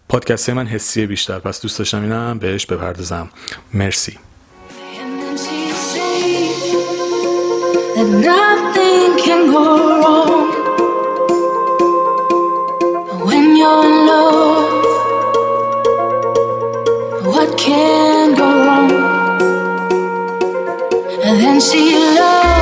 پادکست 0.08 0.50
من 0.50 0.66
حسیه 0.66 1.06
بیشتر. 1.06 1.38
پس 1.38 1.62
دوست 1.62 1.78
داشتم 1.78 2.02
اینم 2.02 2.38
بهش 2.38 2.66
بپردازم. 2.66 3.28
مرسی. 3.74 4.18
That 7.98 8.06
nothing 8.06 9.18
can 9.24 9.50
go 9.50 9.64
wrong 10.00 10.50
when 13.26 13.56
you're 13.56 13.86
in 13.90 14.06
love. 14.06 14.84
What 17.26 17.58
can 17.58 18.36
go 18.36 18.48
wrong? 18.66 18.92
And 21.24 21.40
then 21.42 21.60
she 21.60 21.96
loved 21.96 22.57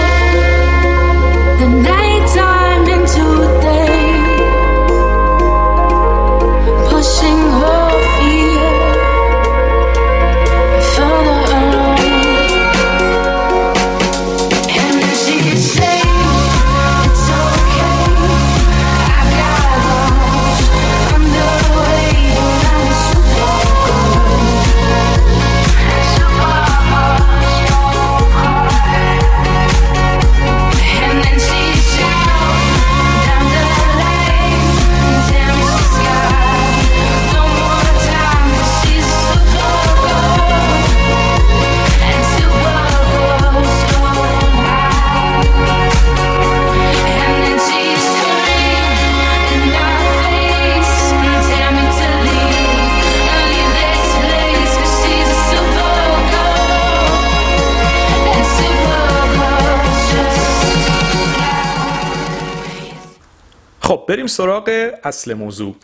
بریم 64.27 64.35
سراغ 64.35 64.91
اصل 65.05 65.35
موضوع. 65.35 65.77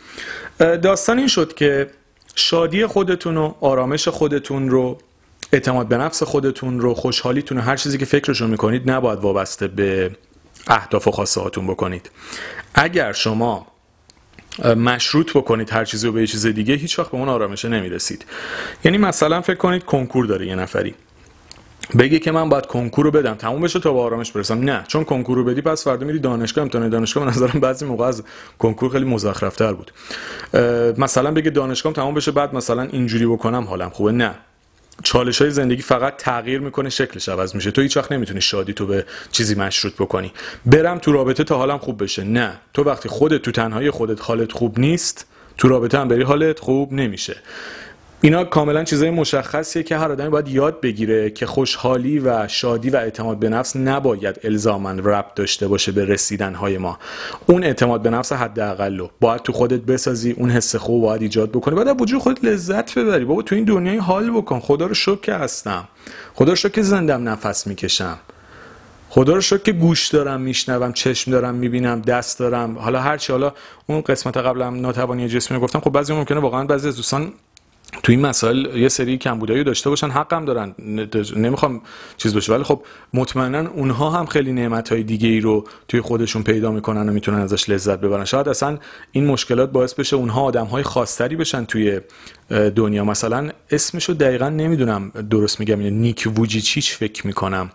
داستان 0.59 1.17
این 1.17 1.27
شد 1.27 1.53
که 1.53 1.89
شادی 2.35 2.85
خودتون 2.85 3.37
و 3.37 3.53
آرامش 3.61 4.07
خودتون 4.07 4.69
رو 4.69 4.97
اعتماد 5.53 5.87
به 5.87 5.97
نفس 5.97 6.23
خودتون 6.23 6.79
رو 6.79 6.93
خوشحالیتون 6.93 7.57
و 7.57 7.61
هر 7.61 7.75
چیزی 7.75 7.97
که 7.97 8.05
فکرشون 8.05 8.49
می‌کنید 8.49 8.91
نباید 8.91 9.19
وابسته 9.19 9.67
به 9.67 10.11
اهداف 10.67 11.07
و 11.07 11.11
خواسته 11.11 11.41
هاتون 11.41 11.67
بکنید. 11.67 12.11
اگر 12.75 13.13
شما 13.13 13.67
مشروط 14.65 15.31
بکنید 15.33 15.69
هر 15.69 15.85
چیزی 15.85 16.07
رو 16.07 16.13
به 16.13 16.21
یه 16.21 16.27
چیز 16.27 16.45
دیگه 16.45 16.75
هیچ 16.75 16.99
وقت 16.99 17.11
به 17.11 17.17
اون 17.17 17.29
آرامشه 17.29 17.69
نمی‌رسید. 17.69 18.25
یعنی 18.83 18.97
مثلا 18.97 19.41
فکر 19.41 19.57
کنید 19.57 19.83
کنکور 19.83 20.25
داره 20.25 20.47
یه 20.47 20.55
نفری. 20.55 20.95
بگی 21.99 22.19
که 22.19 22.31
من 22.31 22.49
باید 22.49 22.65
کنکور 22.65 23.05
رو 23.05 23.11
بدم. 23.11 23.33
تموم 23.33 23.61
بشه 23.61 23.79
تا 23.79 23.93
به 23.93 23.99
آرامش 23.99 24.31
برسم. 24.31 24.59
نه 24.59 24.83
چون 24.87 25.03
کنکور 25.03 25.37
رو 25.37 25.43
بدی 25.43 25.61
پس 25.61 25.83
فردا 25.83 26.05
میری 26.05 26.19
دانشگاه 26.19 26.61
امتحان 26.61 26.89
دانشگاه 26.89 27.25
به 27.25 27.31
نظرم 27.31 27.59
بعضی 27.59 27.85
موقع 27.85 28.05
از 28.05 28.23
کنکور 28.59 28.91
خیلی 28.91 29.05
مزخرفتر 29.05 29.73
بود. 29.73 29.91
مثلا 30.97 31.31
بگه 31.31 31.49
دانشگاه 31.49 31.93
تموم 31.93 32.13
بشه 32.13 32.31
بعد 32.31 32.55
مثلا 32.55 32.81
اینجوری 32.81 33.25
بکنم 33.25 33.63
حالم 33.63 33.89
خوبه. 33.89 34.11
نه. 34.11 34.35
چالش 35.03 35.41
های 35.41 35.51
زندگی 35.51 35.81
فقط 35.81 36.17
تغییر 36.17 36.59
می‌کنه 36.59 36.89
شکلش 36.89 37.29
عوض 37.29 37.55
میشه. 37.55 37.71
تو 37.71 37.81
هیچ 37.81 37.97
وقت 37.97 38.11
نمی‌تونی 38.11 38.41
شادی 38.41 38.73
تو 38.73 38.85
به 38.85 39.05
چیزی 39.31 39.55
مشروط 39.55 39.93
بکنی. 39.93 40.33
برم 40.65 40.97
تو 40.97 41.11
رابطه 41.11 41.43
تا 41.43 41.57
حالم 41.57 41.77
خوب 41.77 42.03
بشه. 42.03 42.23
نه. 42.23 42.59
تو 42.73 42.83
وقتی 42.83 43.09
خودت 43.09 43.41
تو 43.41 43.51
تنهایی 43.51 43.91
خودت 43.91 44.21
حالت 44.21 44.51
خوب 44.51 44.79
نیست 44.79 45.25
تو 45.57 45.67
رابطه 45.67 45.99
هم 45.99 46.07
بری 46.07 46.23
حالت 46.23 46.59
خوب 46.59 46.93
نمیشه. 46.93 47.35
اینا 48.25 48.43
کاملا 48.43 48.83
چیزای 48.83 49.09
مشخصیه 49.09 49.83
که 49.83 49.97
هر 49.97 50.11
آدمی 50.11 50.29
باید 50.29 50.47
یاد 50.47 50.81
بگیره 50.81 51.29
که 51.29 51.45
خوشحالی 51.45 52.19
و 52.19 52.47
شادی 52.47 52.89
و 52.89 52.95
اعتماد 52.95 53.39
به 53.39 53.49
نفس 53.49 53.75
نباید 53.75 54.39
الزاما 54.43 54.91
ربط 54.91 55.33
داشته 55.35 55.67
باشه 55.67 55.91
به 55.91 56.05
رسیدن 56.05 56.53
های 56.53 56.77
ما. 56.77 56.99
اون 57.45 57.63
اعتماد 57.63 58.01
به 58.01 58.09
نفس 58.09 58.31
حداقل 58.31 58.97
رو 58.97 59.09
باید 59.19 59.41
تو 59.41 59.53
خودت 59.53 59.81
بسازی 59.81 60.31
اون 60.31 60.49
حس 60.49 60.75
خوب 60.75 61.01
باید 61.01 61.21
ایجاد 61.21 61.49
بکنی. 61.51 61.75
باید 61.75 62.01
وجود 62.01 62.21
خودت 62.21 62.45
لذت 62.45 62.97
ببری. 62.99 63.25
بابا 63.25 63.41
تو 63.41 63.55
این 63.55 63.63
دنیای 63.63 63.97
حال 63.97 64.31
بکن. 64.31 64.59
خدا 64.59 64.85
رو 64.85 64.93
شکر 64.93 65.21
که 65.21 65.33
هستم. 65.33 65.87
خدا 66.33 66.51
رو 66.51 66.55
شکر 66.55 66.69
که 66.69 66.81
زندم 66.81 67.29
نفس 67.29 67.67
می‌کشم. 67.67 68.17
خدا 69.09 69.33
رو 69.33 69.41
شکر 69.41 69.61
که 69.61 69.71
گوش 69.71 70.07
دارم 70.07 70.41
میشنوم 70.41 70.93
چشم 70.93 71.31
دارم 71.31 71.55
می‌بینم 71.55 72.01
دست 72.01 72.39
دارم. 72.39 72.77
حالا 72.77 72.99
هرچی 72.99 73.31
حالا 73.33 73.53
اون 73.87 74.01
قسمت 74.01 74.37
قبلم 74.37 74.81
ناتوانی 74.81 75.27
جسمی 75.27 75.59
گفتم. 75.59 75.79
خب 75.79 75.89
بعضی 75.89 76.13
ممکنه 76.13 76.39
واقعا 76.39 76.63
بعضی 76.63 76.87
از 76.87 76.95
دوستان 76.95 77.33
تو 78.03 78.11
این 78.11 78.21
مسائل 78.21 78.77
یه 78.77 78.89
سری 78.89 79.17
کمبودایی 79.17 79.63
داشته 79.63 79.89
باشن 79.89 80.09
حقم 80.09 80.45
دارن. 80.45 80.75
نمی‌خوام 81.35 81.81
چیز 82.17 82.35
بشه 82.35 82.53
ولی 82.53 82.63
خب 82.63 82.83
مطمئنا 83.13 83.69
اونها 83.69 84.09
هم 84.09 84.25
خیلی 84.25 84.53
نعمت 84.53 84.91
های 84.91 85.03
دیگه 85.03 85.29
ای 85.29 85.39
رو 85.39 85.67
توی 85.87 86.01
خودشون 86.01 86.43
پیدا 86.43 86.71
می‌کنن 86.71 87.09
و 87.09 87.11
می‌تونن 87.11 87.39
ازش 87.39 87.69
لذت 87.69 87.99
ببرن. 87.99 88.25
شاید 88.25 88.49
اصلا 88.49 88.77
این 89.11 89.25
مشکلات 89.25 89.71
باعث 89.71 89.93
بشه 89.93 90.15
اونها 90.15 90.41
آدم 90.41 90.65
های 90.65 90.83
خاصتری 90.83 91.35
بشن 91.35 91.65
توی 91.65 92.01
دنیا. 92.49 93.05
مثلا 93.05 93.49
اسمشو 93.69 94.13
دقیقا 94.13 94.49
نمی‌دونم 94.49 95.09
درست 95.09 95.59
میگم. 95.59 95.81
یا 95.81 95.89
نیک 95.89 96.27
ووجیچیچ 96.35 96.93
فکر 96.93 97.27
می‌کنم. 97.27 97.71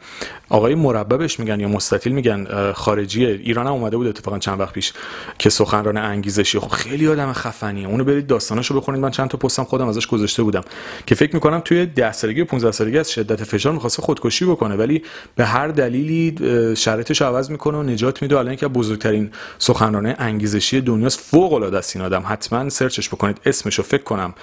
آقای 0.49 0.75
مرببش 0.75 1.41
میگن 1.41 1.61
یا 1.61 1.69
مستطیل 1.69 2.13
میگن 2.13 2.73
خارجیه 2.73 3.29
ایران 3.29 3.67
هم 3.67 3.73
اومده 3.73 3.97
بود 3.97 4.07
اتفاقا 4.07 4.39
چند 4.39 4.61
وقت 4.61 4.73
پیش 4.73 4.93
که 5.39 5.51
سخنران 5.51 5.97
انگیزشی. 5.97 6.59
خب 6.59 6.69
خیلی 6.69 7.09
آدم 7.09 7.33
خفنیه. 7.33 7.89
اونو 7.89 8.05
برید 8.05 8.27
داستاناشو 8.27 8.81
بخونید. 8.81 9.01
من 9.01 9.11
چند 9.11 9.29
تا 9.29 9.39
پستم 9.39 9.65
خودم 9.65 9.89
ازش 9.89 10.07
گذاشته 10.07 10.43
بودم 10.43 10.63
که 11.07 11.15
فکر 11.15 11.35
می‌کنم 11.35 11.61
توی 11.65 11.87
10 11.87 12.13
سالگی 12.13 12.41
و 12.41 12.45
15 12.45 12.73
سالگی 12.73 12.99
از 12.99 13.11
شدت 13.11 13.45
فشار 13.45 13.73
می‌خواسته 13.73 14.03
خودکشی 14.03 14.45
بکنه. 14.45 14.77
ولی 14.77 15.03
به 15.37 15.45
هر 15.45 15.69
دلیلی 15.69 16.35
شرایطش 16.77 17.23
عوض 17.23 17.51
می‌کنه 17.51 17.79
و 17.79 17.83
نجات 17.83 18.23
میده. 18.23 18.39
الان 18.39 18.57
که 18.57 18.69
بزرگترین 18.69 19.31
سخنران 19.59 20.15
انگیزشی 20.19 20.81
دنیاست 20.81 21.21
فوق 21.21 21.53
العاده 21.53 21.79
است 21.79 21.97
این 21.97 22.05
آدم. 22.05 22.25
حتما 22.27 22.69
سرچش 22.69 23.09
بکنید. 23.09 23.41
اسمشو 23.47 23.83
فکر 23.83 24.03
کنم. 24.03 24.35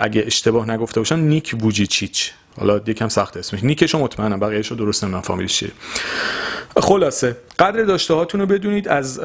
اگه 0.00 0.22
اشتباه 0.26 0.70
نگفته 0.70 1.00
باشم 1.00 1.18
نیک 1.18 1.56
ووجیچیچ 1.60 2.32
حالا 2.60 2.80
یکم 2.86 3.08
سخت 3.08 3.36
اسمش. 3.36 3.64
نیکش 3.64 3.94
رو 3.94 4.00
مطمئنم 4.00 4.40
بقیه‌اشو 4.40 4.74
درست 4.74 5.04
نمی‌دونم 5.04 5.22
فامیلش 5.22 5.58
چیه. 5.58 5.70
خلاصه 6.76 7.36
قدر 7.58 7.82
داشته 7.82 8.14
هاتون 8.14 8.40
رو 8.40 8.46
بدونید 8.46 8.88
از 8.88 9.20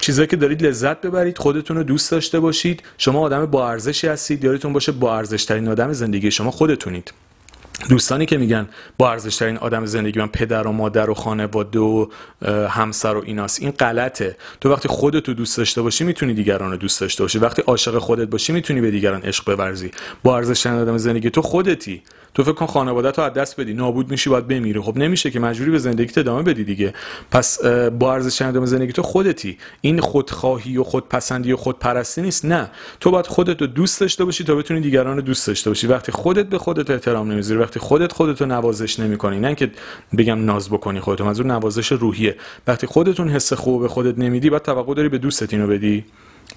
چیزایی 0.00 0.28
که 0.28 0.36
دارید 0.36 0.62
لذت 0.62 1.00
ببرید 1.00 1.38
خودتون 1.38 1.76
رو 1.76 1.82
دوست 1.82 2.10
داشته 2.10 2.40
باشید. 2.40 2.82
شما 2.98 3.20
آدم 3.20 3.46
با 3.46 3.68
ارزشی 3.68 4.06
هستید 4.06 4.44
یادتون 4.44 4.72
باشه 4.72 4.92
با 4.92 5.16
ارزش 5.16 5.44
ترین 5.44 5.68
آدم 5.68 5.92
زندگی 5.92 6.30
شما 6.30 6.50
خودتونید. 6.50 7.12
دوستانی 7.88 8.26
که 8.26 8.38
میگن 8.38 8.68
با 8.98 9.10
ارزش 9.10 9.36
ترین 9.36 9.56
آدم 9.56 9.86
زندگی 9.86 10.20
من 10.20 10.26
پدر 10.26 10.66
و 10.66 10.72
مادر 10.72 11.10
و 11.10 11.14
خانواده 11.14 11.78
و 11.78 12.06
همسر 12.68 13.16
و 13.16 13.22
ایناست 13.26 13.60
این 13.60 13.70
غلطه. 13.70 14.36
تو 14.60 14.72
وقتی 14.72 14.88
خودت 14.88 15.28
رو 15.28 15.34
دوست 15.34 15.58
داشته 15.58 15.82
باشی 15.82 16.04
می‌تونی 16.04 16.34
دیگران 16.34 16.70
رو 16.70 16.76
دوست 16.76 17.00
داشته 17.00 17.22
باشی. 17.22 17.38
وقتی 17.38 17.62
عاشق 17.62 17.98
خودت 17.98 18.28
باشی 18.28 18.52
می‌تونی 18.52 18.80
به 18.80 18.90
دیگران 18.90 19.22
عشق 19.22 19.56
بورزی. 19.56 19.90
با 20.22 20.36
ارزش 20.36 20.62
ترین 20.62 20.78
آدم 20.78 20.98
زندگی 20.98 21.30
تو 21.30 21.42
خودتی. 21.42 22.02
تو 22.34 22.42
فکر 22.44 22.52
کن 22.52 22.66
خانواده 22.66 23.10
تو 23.10 23.22
از 23.22 23.32
دست 23.32 23.60
بدی. 23.60 23.74
نابود 23.74 24.10
میشی 24.10 24.30
باید 24.30 24.48
بمیری. 24.48 24.80
خب 24.80 24.96
نمیشه 24.96 25.30
که 25.30 25.40
مجبوری 25.40 25.70
به 25.70 25.78
زندگی 25.78 26.20
ادامه 26.20 26.42
بدی 26.42 26.64
دیگه. 26.64 26.94
پس 27.30 27.64
با 27.98 28.14
ارزش 28.14 28.42
ادامه 28.42 28.66
زندگی 28.66 28.92
تو 28.92 29.02
خودتی. 29.02 29.58
این 29.80 30.00
خودخواهی 30.00 30.76
و 30.76 30.84
خودپسندی 30.84 31.52
و 31.52 31.56
خودپرستی 31.56 32.22
نیست. 32.22 32.44
نه. 32.44 32.70
تو 33.00 33.10
باید 33.10 33.26
خودت 33.26 33.60
رو 33.60 33.66
دوست 33.66 34.00
داشته 34.00 34.24
باشی 34.24 34.44
تا 34.44 34.54
بتونی 34.54 34.80
دیگران 34.80 35.16
رو 35.16 35.22
دوست 35.22 35.46
داشته 35.46 35.70
باشی. 35.70 35.86
وقتی 35.86 36.12
خودت 36.12 36.46
به 36.46 36.58
خودت 36.58 36.90
احترام 36.90 37.32
نمی‌ذاری 37.32 37.60
وقتی 37.66 37.80
خودت 37.80 38.12
خودت 38.12 38.40
رو 38.40 38.46
نوازش 38.46 39.00
نمی‌کنی. 39.00 39.40
نه 39.40 39.54
که 39.54 39.70
بگم 40.18 40.44
ناز 40.44 40.70
بکنی 40.70 41.00
خودت 41.00 41.20
منظور 41.20 41.46
نوازش 41.46 41.92
روحیه. 41.92 42.36
وقتی 42.66 42.86
خودتون 42.86 43.28
حس 43.28 43.52
خوب 43.52 43.82
به 43.82 43.88
خودت 43.88 44.18
نمیدی 44.18 44.50
بعد 44.50 44.62
توقع 44.62 44.94
داری 44.94 45.08
به 45.08 45.18
دوستت 45.18 45.52
اینو 45.52 45.66
بدی. 45.66 46.04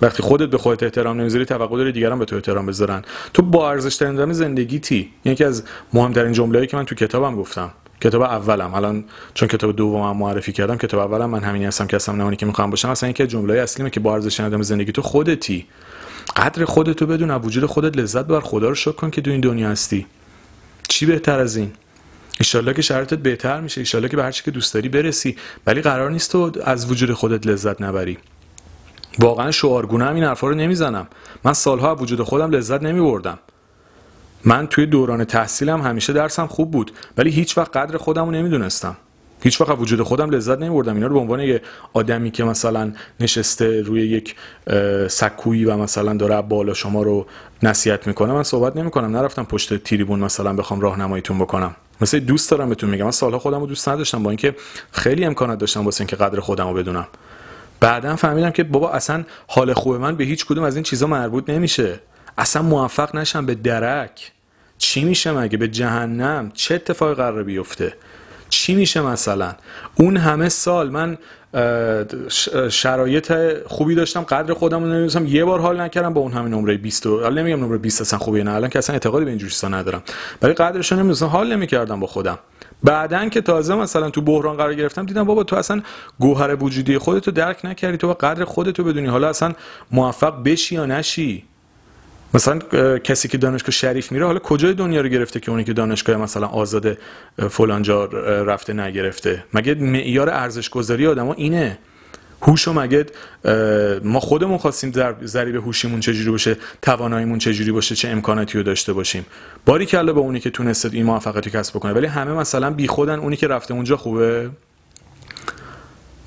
وقتی 0.02 0.24
خودت 0.24 0.50
به 0.50 0.58
خودت 0.58 0.84
احترام 0.84 1.20
نمی‌ذاری 1.20 1.46
توقع 1.46 1.78
داری 1.78 1.92
دیگران 1.92 2.20
به 2.20 2.26
تو 2.26 2.36
احترام 2.36 2.66
بذارن. 2.66 3.02
تو 3.34 3.42
با 3.42 3.70
ارزش 3.72 3.96
ترین 3.96 4.34
زندگی 4.34 4.80
تی؟ 4.80 5.10
یکی 5.26 5.44
از 5.44 5.64
مهمترین 5.94 6.34
جمله‌ای 6.34 6.68
که 6.68 6.78
من 6.78 6.86
تو 6.86 6.96
کتابم 6.96 7.36
گفتم. 7.36 7.72
کتاب 8.02 8.22
اولم. 8.22 8.74
الان 8.74 9.04
چون 9.34 9.48
کتاب 9.48 9.76
دومم 9.76 10.18
معرفی 10.18 10.52
کردم 10.52 10.78
کتاب 10.78 11.00
اولم 11.00 11.30
من 11.30 11.44
همینی 11.44 11.66
هستم 11.66 11.88
که 11.88 11.96
هستم 11.96 12.16
نمانی 12.16 12.36
که 12.36 12.46
می‌خوام 12.46 12.70
باشم. 12.70 12.90
اصلا 12.90 13.08
اینکه 13.08 13.28
جمله 13.28 13.60
اصلیمه 13.60 13.90
که 13.90 14.00
با 14.00 14.14
ارزش 14.14 14.40
آدم 14.40 14.62
زندگی 14.62 14.92
تو 14.92 15.02
خودتی. 15.02 15.66
قدر 16.36 16.66
خودتو 16.66 17.06
بدون 17.06 17.32
از 17.32 17.46
وجود 17.46 17.66
خودت 17.66 17.98
لذت 17.98 18.26
ببر. 18.26 18.40
خدا 18.40 18.70
رو 18.70 18.76
شکر 18.76 18.92
کن 18.92 19.10
که 19.10 19.22
تو 19.22 19.32
این 19.32 19.42
دنیا 19.42 19.70
هستی. 19.70 20.06
چی 20.90 21.06
بهتر 21.06 21.40
از 21.40 21.56
این؟ 21.56 21.72
ایشالله 22.40 22.74
که 22.74 22.82
شرایطت 22.82 23.18
بهتر 23.18 23.62
میشه 23.62 23.82
ایشالله 23.82 24.10
که 24.10 24.18
به 24.18 24.24
هر 24.24 24.32
چی 24.32 24.44
که 24.44 24.52
دوست 24.52 24.74
داری 24.74 24.90
برسی. 24.90 25.36
ولی 25.68 25.82
قرار 25.82 26.12
نیست 26.12 26.32
تو 26.32 26.52
از 26.64 26.92
وجود 26.92 27.14
خودت 27.14 27.48
لذت 27.48 27.82
نبری. 27.82 28.18
واقعا 29.20 29.52
شعارگونه 29.52 30.06
هم 30.06 30.16
این 30.16 30.24
حرفا 30.24 30.48
رو 30.48 30.56
نمی‌زنم. 30.56 31.08
من 31.44 31.54
سالها 31.54 31.96
وجود 31.96 32.24
خودم 32.24 32.52
لذت 32.52 32.84
نمی 32.84 33.02
بردم 33.02 33.40
من 34.46 34.68
توی 34.68 34.86
دوران 34.86 35.24
تحصیلم 35.24 35.82
همیشه 35.82 36.14
درسم 36.14 36.48
خوب 36.48 36.72
بود 36.72 36.92
ولی 37.18 37.30
هیچ 37.30 37.58
وقت 37.58 37.78
قدر 37.78 37.98
خودم 37.98 38.26
رو 38.26 38.32
نمی‌دونستم. 38.32 38.98
هیچ 39.42 39.62
وقت 39.62 39.80
وجود 39.80 40.02
خودم 40.02 40.30
لذت 40.30 40.60
نمیبردم. 40.60 40.96
اینا 40.96 41.08
رو 41.08 41.14
به 41.14 41.20
عنوان 41.20 41.40
یه 41.40 41.62
آدمی 41.94 42.32
که 42.32 42.44
مثلا 42.44 42.92
نشسته 43.20 43.82
روی 43.82 44.02
یک 44.02 44.36
سکویی 45.08 45.66
و 45.66 45.78
مثلا 45.78 46.14
داره 46.14 46.42
بالا 46.42 46.74
شما 46.74 47.04
رو 47.04 47.26
نصیحت 47.64 48.08
می‌کنه 48.08 48.34
من 48.34 48.44
صحبت 48.44 48.76
نمی‌کنم. 48.76 49.18
نرفتم 49.18 49.44
پشت 49.44 49.84
تریبون 49.84 50.20
مثلا 50.20 50.54
بخوام 50.54 50.82
راهنماییتون 50.82 51.40
بکنم. 51.40 51.76
مثلا 52.02 52.20
دوست 52.20 52.52
دارم 52.52 52.70
بهتون 52.70 52.90
میگم. 52.90 53.06
من 53.06 53.12
سالها 53.12 53.40
خودم 53.40 53.60
رو 53.60 53.66
دوست 53.68 53.90
نداشتم 53.90 54.24
با 54.24 54.30
اینکه 54.30 54.56
خیلی 54.92 55.26
امکانات 55.26 55.60
داشتم 55.60 55.86
واسه 55.86 56.02
اینکه 56.02 56.16
قدر 56.16 56.40
خودم 56.40 56.68
رو 56.68 56.74
بدونم. 56.74 57.08
بعدا 57.80 58.16
فهمیدم 58.16 58.50
که 58.50 58.64
بابا 58.64 58.92
اصلا 58.92 59.24
حال 59.48 59.74
خوب 59.74 59.96
من 59.96 60.16
به 60.16 60.24
هیچ 60.24 60.46
کدوم 60.46 60.64
از 60.64 60.76
این 60.76 60.84
چیزا 60.84 61.08
مربوط 61.08 61.50
نمیشه. 61.50 62.00
اصلا 62.38 62.62
موفق 62.62 63.16
نشم 63.16 63.46
به 63.46 63.56
درک. 63.56 64.32
چی 64.78 65.04
میشه 65.04 65.32
مگه؟ 65.32 65.58
به 65.58 65.68
جهنم. 65.68 66.52
چه 66.54 66.76
اتفاقی 66.76 67.14
قرار 67.14 67.44
بیفته؟ 67.44 67.94
چی 68.50 68.76
میشه 68.76 69.02
مثلا؟ 69.02 69.54
اون 69.96 70.18
همه 70.18 70.50
سال 70.50 70.90
من 70.90 71.18
شرایط 72.70 73.34
خوبی 73.68 73.96
داشتم 73.96 74.22
قدر 74.22 74.54
خودم 74.54 74.80
رو 74.80 74.86
نمی‌دونستم. 74.86 75.28
یه 75.28 75.46
بار 75.46 75.60
حال 75.60 75.82
نکردم 75.82 76.14
با 76.14 76.22
اون 76.22 76.32
همین 76.32 76.54
نمره 76.54 76.78
20 76.78 77.08
حالا 77.08 77.42
نمیگم 77.42 77.66
نمره 77.66 77.78
20 77.78 78.02
اصلا 78.02 78.20
خوبه 78.20 78.44
نه 78.44 78.52
الان 78.52 78.70
که 78.70 78.80
اصلا 78.80 78.94
اعتقادی 78.94 79.26
به 79.26 79.32
این 79.32 79.40
چیزا 79.40 79.68
ندارم. 79.68 80.04
ولی 80.42 80.54
قدرش 80.54 80.92
نمی‌دونستم. 80.92 81.26
حال 81.26 81.54
نمی‌کردم 81.54 82.00
با 82.00 82.08
خودم. 82.08 82.40
بعدا 82.84 83.30
که 83.30 83.42
تازه 83.42 83.76
مثلا 83.76 84.10
تو 84.10 84.22
بحران 84.22 84.58
قرار 84.58 84.74
گرفتم 84.74 85.06
دیدم 85.06 85.24
بابا 85.24 85.44
تو 85.44 85.56
اصلا 85.56 85.82
گوهر 86.20 86.64
وجودی 86.64 86.98
خودتو 86.98 87.32
درک 87.32 87.66
نکردی. 87.66 87.98
تو 87.98 88.08
با 88.08 88.14
قدر 88.14 88.46
خودتو 88.46 88.84
بدونی. 88.84 89.08
حالا 89.08 89.30
اصلا 89.30 89.54
موفق 89.92 90.44
بشی 90.44 90.76
یا 90.76 90.86
نشی. 90.86 91.44
مثلا 92.34 92.60
کسی 92.98 93.28
که 93.28 93.38
دانشگاه 93.38 93.72
شریف 93.72 94.12
میره 94.12 94.26
حالا 94.26 94.40
کجای 94.40 94.74
دنیا 94.74 95.02
رو 95.02 95.10
گرفته 95.10 95.40
که 95.40 95.52
اونی 95.52 95.64
که 95.64 95.74
دانشگاه 95.74 96.18
مثلا 96.18 96.48
آزاد 96.48 96.98
فلانجا 97.50 98.06
رفته 98.46 98.74
نگرفته؟ 98.74 99.44
مگه 99.54 99.76
معیار 99.76 100.30
ارزش 100.30 100.70
گذاری 100.70 101.08
آدما 101.08 101.34
اینه؟ 101.34 101.78
هوشو 102.42 102.74
مگه 102.74 103.06
ما 104.04 104.20
خودمون 104.20 104.58
خواستیم 104.58 104.92
ضریب 105.26 105.56
هوشیمون 105.56 106.00
چجوری 106.00 106.32
باشه 106.32 106.58
تواناییمون 106.82 107.40
چجوری 107.40 107.72
باشه 107.72 107.96
چه 107.96 108.10
امکاناتی 108.10 108.58
رو 108.58 108.64
داشته 108.64 108.94
باشیم؟ 108.94 109.26
باری 109.66 109.86
کلا 109.86 110.14
به 110.14 110.20
اونی 110.20 110.40
که 110.40 110.50
تونسته 110.50 110.90
این 110.94 111.06
موفقیت 111.06 111.50
کسب 111.50 111.76
بکنه 111.76 111.94
ولی 111.94 112.08
همه 112.08 112.32
مثلا 112.32 112.72
بی 112.72 112.88
خودن 112.88 113.20
اونی 113.20 113.36
که 113.36 113.48
رفته 113.48 113.74
اونجا 113.74 113.98
خوبه؟ 113.98 114.50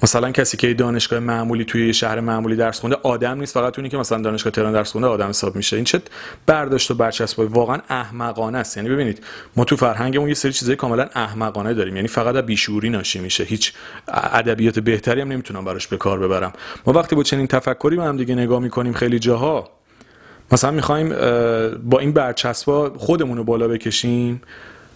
مثلا 0.02 0.30
کسی 0.30 0.56
که 0.56 0.74
دانشگاه 0.74 1.18
معمولی 1.18 1.64
توی 1.64 1.94
شهر 1.94 2.20
معمولی 2.20 2.56
درس 2.56 2.80
خونده 2.80 2.96
آدم 3.02 3.40
نیست 3.40 3.54
فقط 3.54 3.78
اونی 3.78 3.88
که 3.88 3.96
مثلا 3.96 4.22
دانشگاه 4.22 4.50
تهران 4.50 4.72
درس 4.72 4.92
خونده 4.92 5.08
آدم 5.08 5.28
حساب 5.28 5.56
میشه. 5.56 5.76
این 5.76 5.84
چه 5.84 6.02
برداشت 6.46 6.90
و 6.90 6.94
برچسب 6.94 7.38
واقعا 7.38 7.78
احمقانه 7.88 8.58
است. 8.58 8.76
یعنی 8.76 8.88
ببینید 8.88 9.24
ما 9.56 9.64
تو 9.64 9.76
فرهنگمون 9.76 10.28
یه 10.28 10.34
سری 10.34 10.52
چیزای 10.52 10.76
کاملا 10.76 11.08
احمقانه 11.14 11.74
داریم. 11.74 11.96
یعنی 11.96 12.08
فقط 12.08 12.36
از 12.36 12.46
بیشوری 12.46 12.90
ناشی 12.90 13.20
میشه. 13.20 13.44
هیچ 13.44 13.72
ادبیات 14.08 14.78
بهتری 14.78 15.20
هم 15.20 15.32
نمی‌تونم 15.32 15.64
براش 15.64 15.86
به 15.86 15.96
کار 15.96 16.18
ببرم. 16.18 16.52
ما 16.86 16.92
وقتی 16.92 17.16
با 17.16 17.22
چنین 17.22 17.46
تفکری 17.46 17.96
با 17.96 18.02
هم 18.04 18.16
دیگه 18.16 18.34
نگاه 18.34 18.60
می‌کنیم 18.60 18.92
خیلی 18.92 19.18
جاها 19.18 19.70
مثلا 20.52 20.70
می‌خوایم 20.70 21.08
با 21.84 21.98
این 21.98 22.12
برچسبا 22.12 22.92
خودمون 22.96 23.36
رو 23.36 23.44
بالا 23.44 23.68
بکشیم. 23.68 24.42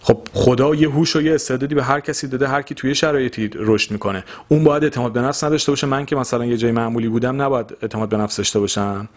خب 0.07 0.27
خدا 0.33 0.75
یه 0.75 0.89
هوش 0.89 1.15
و 1.15 1.21
یه 1.21 1.35
استعدادی 1.35 1.75
به 1.75 1.83
هر 1.83 1.99
کسی 1.99 2.27
داده 2.27 2.47
هر 2.47 2.61
کی 2.61 2.75
توی 2.75 2.95
شرایطی 2.95 3.49
رشد 3.55 3.91
می‌کنه. 3.91 4.23
اون 4.47 4.63
باید 4.63 4.83
اعتماد 4.83 5.13
به 5.13 5.21
نفس 5.21 5.43
نداشته 5.43 5.71
باشه. 5.71 5.87
من 5.87 6.05
که 6.05 6.15
مثلا 6.15 6.45
یه 6.45 6.57
جای 6.57 6.71
معمولی 6.71 7.07
بودم 7.07 7.41
نباید 7.41 7.77
اعتماد 7.81 8.09
به 8.09 8.17
نفس 8.17 8.37
داشته 8.37 8.59
باشم. 8.59 9.09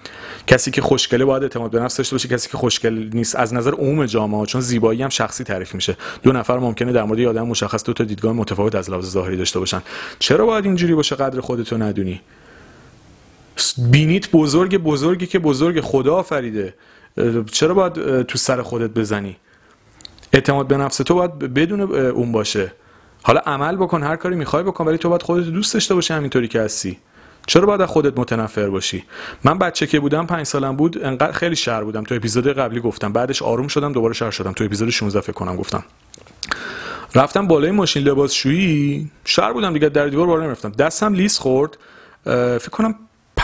کسی 0.47 0.71
که 0.71 0.83
خوشگله 0.83 1.25
باید 1.25 1.43
اعتماد 1.43 1.71
به 1.71 1.81
نفس 1.81 1.97
داشته 1.97 2.15
باشه. 2.15 2.29
کسی 2.29 2.51
که 2.51 2.57
خوشگل 2.57 3.11
نیست 3.13 3.37
از 3.37 3.55
نظر 3.55 3.73
عموم 3.73 4.07
جامعه 4.07 4.47
چون 4.47 4.61
زیبایی 4.61 5.03
هم 5.03 5.09
شخصی 5.09 5.45
تعریف 5.45 5.75
میشه. 5.75 5.97
دو 6.23 6.33
نفر 6.33 6.59
ممکنه 6.59 6.93
در 6.93 7.03
مورد 7.03 7.19
یه 7.19 7.29
آدم 7.29 7.47
مشخص 7.47 7.85
دو 7.85 7.93
تا 7.93 8.05
دیدگاه 8.05 8.33
متفاوت 8.33 8.75
از 8.75 8.91
لحاظ 8.91 9.11
ظاهری 9.11 9.37
داشته 9.37 9.59
باشن. 9.59 9.83
چرا 10.19 10.47
باید 10.47 10.65
اینجوری 10.65 10.95
باشه 10.95 11.17
قدر 11.17 11.41
خودتو 11.41 11.79
ندونی؟ 11.79 12.21
بینیت 13.79 14.31
بزرگ 14.31 14.77
بزرگی 14.77 15.27
که 15.27 15.39
بزرگ 15.39 15.81
خدا 15.81 16.15
آفریده. 16.15 16.75
چرا 17.53 17.75
باید 17.75 18.23
تو 18.23 18.39
سر 18.39 18.63
خودت 18.63 18.91
بزنی؟ 18.91 19.37
اعتماد 20.33 20.67
به 20.67 20.77
نفس 20.77 20.97
تو 20.97 21.15
باید 21.15 21.39
بدون 21.39 21.81
اون 21.95 22.33
باشه. 22.33 22.73
حالا 23.23 23.41
عمل 23.41 23.77
بکن 23.77 24.03
هر 24.03 24.17
کاری 24.17 24.37
می‌خوای 24.37 24.63
بکن 24.63 24.85
ولی 24.87 24.99
تو 24.99 25.09
باید 25.09 25.23
خودت 25.23 25.47
دوست 25.47 25.75
داشته 25.75 25.95
باشی 25.95 26.15
همینطوری 26.15 26.49
که 26.49 26.61
هستی. 26.61 26.99
چرا 27.47 27.67
باید 27.67 27.81
از 27.81 27.89
خودت 27.89 28.19
متنفر 28.19 28.69
باشی؟ 28.69 29.05
من 29.45 29.59
بچه 29.59 29.87
که 29.87 30.01
بودم 30.01 30.27
پنج 30.27 30.47
سالم 30.47 30.77
بود 30.77 31.05
انقدر 31.05 31.33
خیلی 31.33 31.57
شر 31.57 31.85
بودم. 31.85 32.05
تو 32.05 32.15
اپیزود 32.15 32.49
قبلی 32.49 32.81
گفتم 32.81 33.13
بعدش 33.13 33.43
آروم 33.43 33.69
شدم 33.69 33.93
دوباره 33.93 34.15
شر 34.15 34.31
شدم. 34.31 34.53
تو 34.53 34.65
اپیزود 34.65 34.91
16 34.91 35.21
فکر 35.21 35.33
کنم 35.33 35.57
گفتم. 35.57 35.85
رفتم 37.15 37.47
بالای 37.47 37.71
ماشین 37.71 38.03
لباسشویی 38.03 39.11
شر 39.25 39.53
بودم 39.53 39.73
دیگه 39.73 39.89
در 39.89 40.07
دیوار 40.07 40.27
بالا 40.27 40.47
نرفتم 40.47 40.71
دستم 40.71 41.15
لیس 41.15 41.39
خورد 41.39 41.79
فکر 42.25 42.71
کنم 42.71 42.95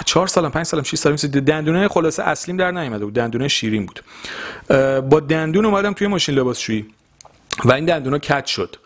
چهار 0.04 0.26
سالم 0.26 0.50
پنج 0.50 0.66
سالم 0.66 0.82
6 0.82 0.94
سالم 0.94 1.16
دندونه 1.16 1.88
خلاصه 1.88 2.22
اصلیم 2.22 2.56
در 2.56 2.70
نیومده 2.70 3.04
بود. 3.04 3.14
دندونه 3.14 3.48
شیرین 3.48 3.86
بود. 3.86 4.00
با 5.00 5.20
دندون 5.20 5.64
اومدم 5.64 5.92
توی 5.92 6.06
ماشین 6.06 6.34
لباسشویی. 6.34 6.86
و 7.64 7.72
این 7.72 7.84
دندونا 7.84 8.18
کج 8.18 8.46
شد. 8.46 8.76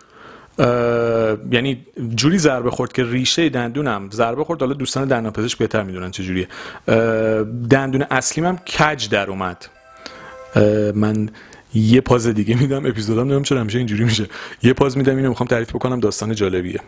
یعنی 1.50 1.86
جوری 2.14 2.38
ضربه 2.38 2.70
خورد 2.70 2.92
که 2.92 3.04
ریشه 3.04 3.48
دندونم 3.48 4.10
ضربه 4.12 4.44
خورد. 4.44 4.60
حالا 4.60 4.74
دوستان 4.74 5.08
دندانپزشک 5.08 5.58
بهتر 5.58 5.82
می‌دونن 5.82 6.10
چه 6.10 6.22
جوریه. 6.22 6.48
دندون 7.70 8.06
اصلیم 8.10 8.46
هم 8.46 8.56
کج 8.56 9.08
در 9.08 9.30
اومد. 9.30 9.66
من 10.94 11.28
یه 11.74 12.00
پاز 12.00 12.26
دیگه 12.26 12.54
میدم. 12.54 12.86
اپیزودم 12.86 13.20
نمی‌دونم 13.20 13.42
چرا 13.42 13.60
همیشه 13.60 13.78
اینجوری 13.78 14.04
میشه. 14.04 14.26
یه 14.62 14.72
پاز 14.72 14.96
میدم 14.96 15.16
اینو 15.16 15.28
می‌خوام 15.28 15.46
تعریف 15.46 15.70
بکنم. 15.70 16.00
داستان 16.00 16.34
جالبیه. 16.34 16.80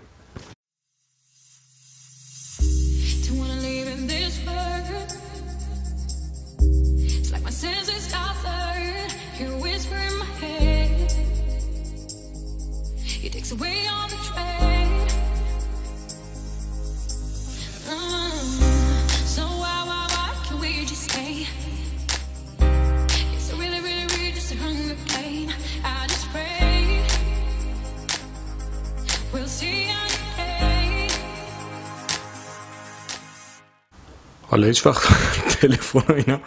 حالا 34.53 34.67
هیچ 34.67 34.87
وقت 34.87 35.09
تلفن 35.61 36.15
اینا 36.15 36.41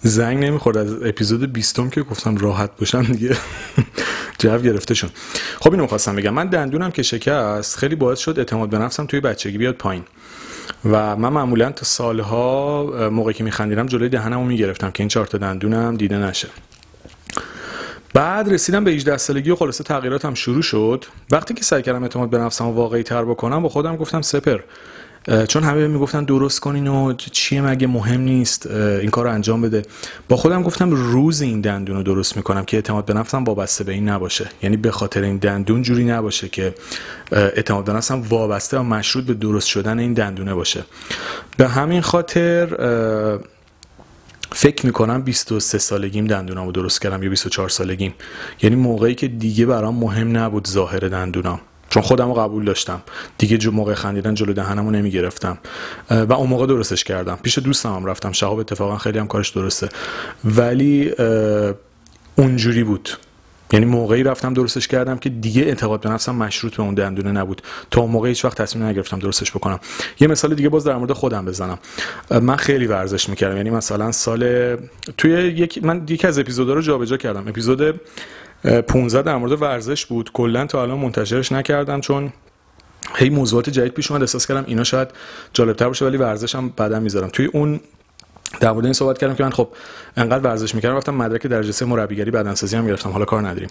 زنگ 0.00 0.44
نمی‌خورد. 0.44 0.76
از 0.76 1.02
اپیزود 1.02 1.52
بیستم 1.52 1.90
که 1.90 2.02
گفتم 2.02 2.36
راحت 2.36 2.70
باشم 2.78 3.02
دیگه 3.02 3.36
جو 4.38 4.58
گرفته 4.58 4.94
شد. 4.94 5.10
خب 5.60 5.72
اینو 5.72 5.86
خواستم 5.86 6.16
بگم. 6.16 6.34
من 6.34 6.46
دندونم 6.46 6.90
که 6.90 7.02
شکست 7.02 7.76
خیلی 7.76 7.94
باعث 7.94 8.18
شد 8.18 8.38
اعتماد 8.38 8.68
به 8.68 8.78
نفسم 8.78 9.06
توی 9.06 9.20
بچگی 9.20 9.58
بیاد 9.58 9.74
پایین. 9.74 10.02
و 10.84 11.16
من 11.16 11.28
معمولا 11.28 11.70
تا 11.70 11.84
سالها 11.84 12.82
موقعی 13.12 13.34
که 13.34 13.44
میخندیدم 13.44 13.86
جلوی 13.86 14.08
دهنمو 14.08 14.44
می‌گرفتم 14.44 14.90
که 14.90 15.02
این 15.02 15.08
چهار 15.08 15.26
تا 15.26 15.38
دندونم 15.38 15.96
دیده 15.96 16.18
نشه. 16.18 16.48
بعد 18.14 18.52
رسیدم 18.52 18.84
به 18.84 18.90
18 18.90 19.16
سالگی 19.16 19.50
و 19.50 19.56
خلاصه 19.56 19.84
تغییراتم 19.84 20.34
شروع 20.34 20.62
شد. 20.62 21.04
وقتی 21.30 21.54
که 21.54 21.64
سعی 21.64 21.82
کردم 21.82 22.02
اعتماد 22.02 22.30
به 22.30 22.38
نفسم 22.38 22.64
واقعی 22.64 23.02
تر 23.02 23.24
بکنم 23.24 23.62
با 23.62 23.68
خودم 23.68 23.96
گفتم 23.96 24.22
سپر 24.22 24.60
چون 25.48 25.62
همه 25.62 25.86
می‌گفتن 25.86 26.24
درست 26.24 26.60
کنین 26.60 26.86
و 26.88 27.12
چیه 27.12 27.60
مگه 27.60 27.86
مهم 27.86 28.20
نیست 28.20 28.66
این 28.66 29.10
کار 29.10 29.24
رو 29.24 29.32
انجام 29.32 29.60
بده. 29.62 29.82
با 30.28 30.36
خودم 30.36 30.62
گفتم 30.62 30.90
روز 30.90 31.40
این 31.40 31.60
دندون 31.60 31.96
رو 31.96 32.02
درست 32.02 32.36
می‌کنم 32.36 32.64
که 32.64 32.76
اعتماد 32.76 33.04
به 33.04 33.14
نفسم 33.14 33.44
وابسته 33.44 33.84
به 33.84 33.92
این 33.92 34.08
نباشه. 34.08 34.48
یعنی 34.62 34.76
به 34.76 34.90
خاطر 34.90 35.22
این 35.22 35.36
دندون 35.36 35.82
جوری 35.82 36.04
نباشه 36.04 36.48
که 36.48 36.74
اعتماد 37.32 37.84
به 37.84 37.92
نفسم 37.92 38.22
وابسته 38.22 38.78
و 38.78 38.82
مشروط 38.82 39.24
به 39.24 39.34
درست 39.34 39.66
شدن 39.66 39.98
این 39.98 40.12
دندونه 40.12 40.54
باشه. 40.54 40.84
به 41.56 41.68
همین 41.68 42.00
خاطر 42.00 42.66
فکر 44.52 44.86
می‌کنم 44.86 45.22
23 45.22 45.78
سالگیم 45.78 46.26
دندونامو 46.26 46.72
درست 46.72 47.02
کردم 47.02 47.22
یا 47.22 47.30
24 47.30 47.68
سالگیم. 47.68 48.14
یعنی 48.62 48.76
موقعی 48.76 49.14
که 49.14 49.28
دیگه 49.28 49.66
برام 49.66 49.94
مهم 49.94 50.36
نبود 50.36 50.68
ظاهر 50.68 50.98
دندونام. 50.98 51.60
چون 51.96 52.02
خودم 52.02 52.28
رو 52.28 52.34
قبول 52.34 52.64
داشتم. 52.64 53.02
دیگه 53.38 53.58
جو 53.58 53.70
موقع 53.70 53.94
خندیدن 53.94 54.34
جلو 54.34 54.52
دهنمو 54.52 54.90
نمی 54.90 55.10
گرفتم 55.10 55.58
و 56.10 56.32
اون 56.32 56.48
موقع 56.48 56.66
درستش 56.66 57.04
کردم. 57.04 57.38
پیش 57.42 57.58
دوستم 57.58 57.94
هم 57.94 58.04
رفتم. 58.04 58.32
شهاب 58.32 58.58
اتفاقا 58.58 58.98
خیلی 58.98 59.18
هم 59.18 59.26
کارش 59.26 59.48
درسته. 59.48 59.88
ولی 60.44 61.12
اونجوری 62.36 62.84
بود. 62.84 63.10
یعنی 63.72 63.86
موقعی 63.86 64.22
رفتم 64.22 64.54
درستش 64.54 64.88
کردم 64.88 65.18
که 65.18 65.28
دیگه 65.28 65.62
اعتقاد 65.62 66.00
به 66.00 66.08
نفسم 66.08 66.34
مشروط 66.34 66.76
به 66.76 66.82
اون 66.82 66.94
دندونه 66.94 67.32
نبود. 67.32 67.62
تا 67.90 68.00
اون 68.00 68.10
موقع 68.10 68.28
هیچ 68.28 68.44
وقت 68.44 68.62
تصمیم 68.62 68.84
نگرفتم 68.84 69.18
درستش 69.18 69.50
بکنم. 69.50 69.80
یه 70.20 70.28
مثال 70.28 70.54
دیگه 70.54 70.68
باز 70.68 70.84
در 70.84 70.96
مورد 70.96 71.12
خودم 71.12 71.44
بزنم. 71.44 71.78
من 72.30 72.56
خیلی 72.56 72.86
ورزش 72.86 73.28
می‌کردم. 73.28 73.56
یعنی 73.56 73.70
مثلا 73.70 74.12
سال 74.12 74.76
توی 75.18 75.30
یک 75.32 75.84
من 75.84 76.06
یکی 76.08 76.26
از 76.26 76.38
اپیزودا 76.38 76.74
رو 76.74 76.80
جابجا 76.80 77.16
کردم. 77.16 77.48
اپیزود 77.48 78.00
15 78.64 79.22
در 79.22 79.36
مورد 79.36 79.62
ورزش 79.62 80.06
بود. 80.06 80.32
کلا 80.32 80.66
تا 80.66 80.82
الان 80.82 80.98
منتشرش 80.98 81.52
نکردم 81.52 82.00
چون 82.00 82.32
هی 83.14 83.30
موضوعات 83.30 83.70
جدید 83.70 83.92
پیش 83.92 84.10
اومد. 84.10 84.22
احساس 84.22 84.46
کردم 84.46 84.64
اینا 84.66 84.84
شاید 84.84 85.08
جالبتر 85.52 85.88
باشه 85.88 86.04
ولی 86.04 86.16
ورزشم 86.16 86.68
بعدا 86.68 87.00
می‌ذارم. 87.00 87.28
توی 87.28 87.46
اون 87.46 87.80
در 88.60 88.72
مورد 88.72 88.84
این 88.84 88.94
صحبت 88.94 89.18
کردم 89.18 89.34
که 89.34 89.44
من 89.44 89.50
خب 89.50 89.68
انقدر 90.16 90.44
ورزش 90.44 90.74
می‌کردم 90.74 90.96
رفتم 90.96 91.14
مدرک 91.14 91.46
درجه 91.46 91.72
سه 91.72 91.84
مربیگری 91.84 92.30
بدنسازی 92.30 92.76
هم 92.76 92.86
گرفتم. 92.86 93.10
حالا 93.10 93.24
کار 93.24 93.48
نداریم. 93.48 93.68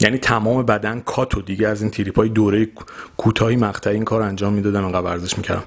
یعنی 0.00 0.18
تمام 0.18 0.66
بدن 0.66 1.00
کاتو 1.00 1.42
دیگه 1.42 1.68
از 1.68 1.82
این 1.82 1.90
تریپای 1.90 2.28
دوره 2.28 2.68
کوتاهی 3.16 3.56
مقطعی 3.56 3.94
این 3.94 4.04
کار 4.04 4.22
انجام 4.22 4.52
می‌دادم. 4.52 4.84
انقدر 4.84 5.00
ورزش 5.00 5.38
می‌کردم. 5.38 5.62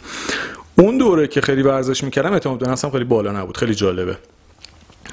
اون 0.75 0.97
دوره 0.97 1.27
که 1.27 1.41
خیلی 1.41 1.61
ورزش 1.61 2.03
می‌کردم 2.03 2.33
اعتماد 2.33 2.59
به 2.59 2.67
نفسم 2.67 2.89
خیلی 2.89 3.03
بالا 3.03 3.31
نبود. 3.31 3.57
خیلی 3.57 3.75
جالبه. 3.75 4.17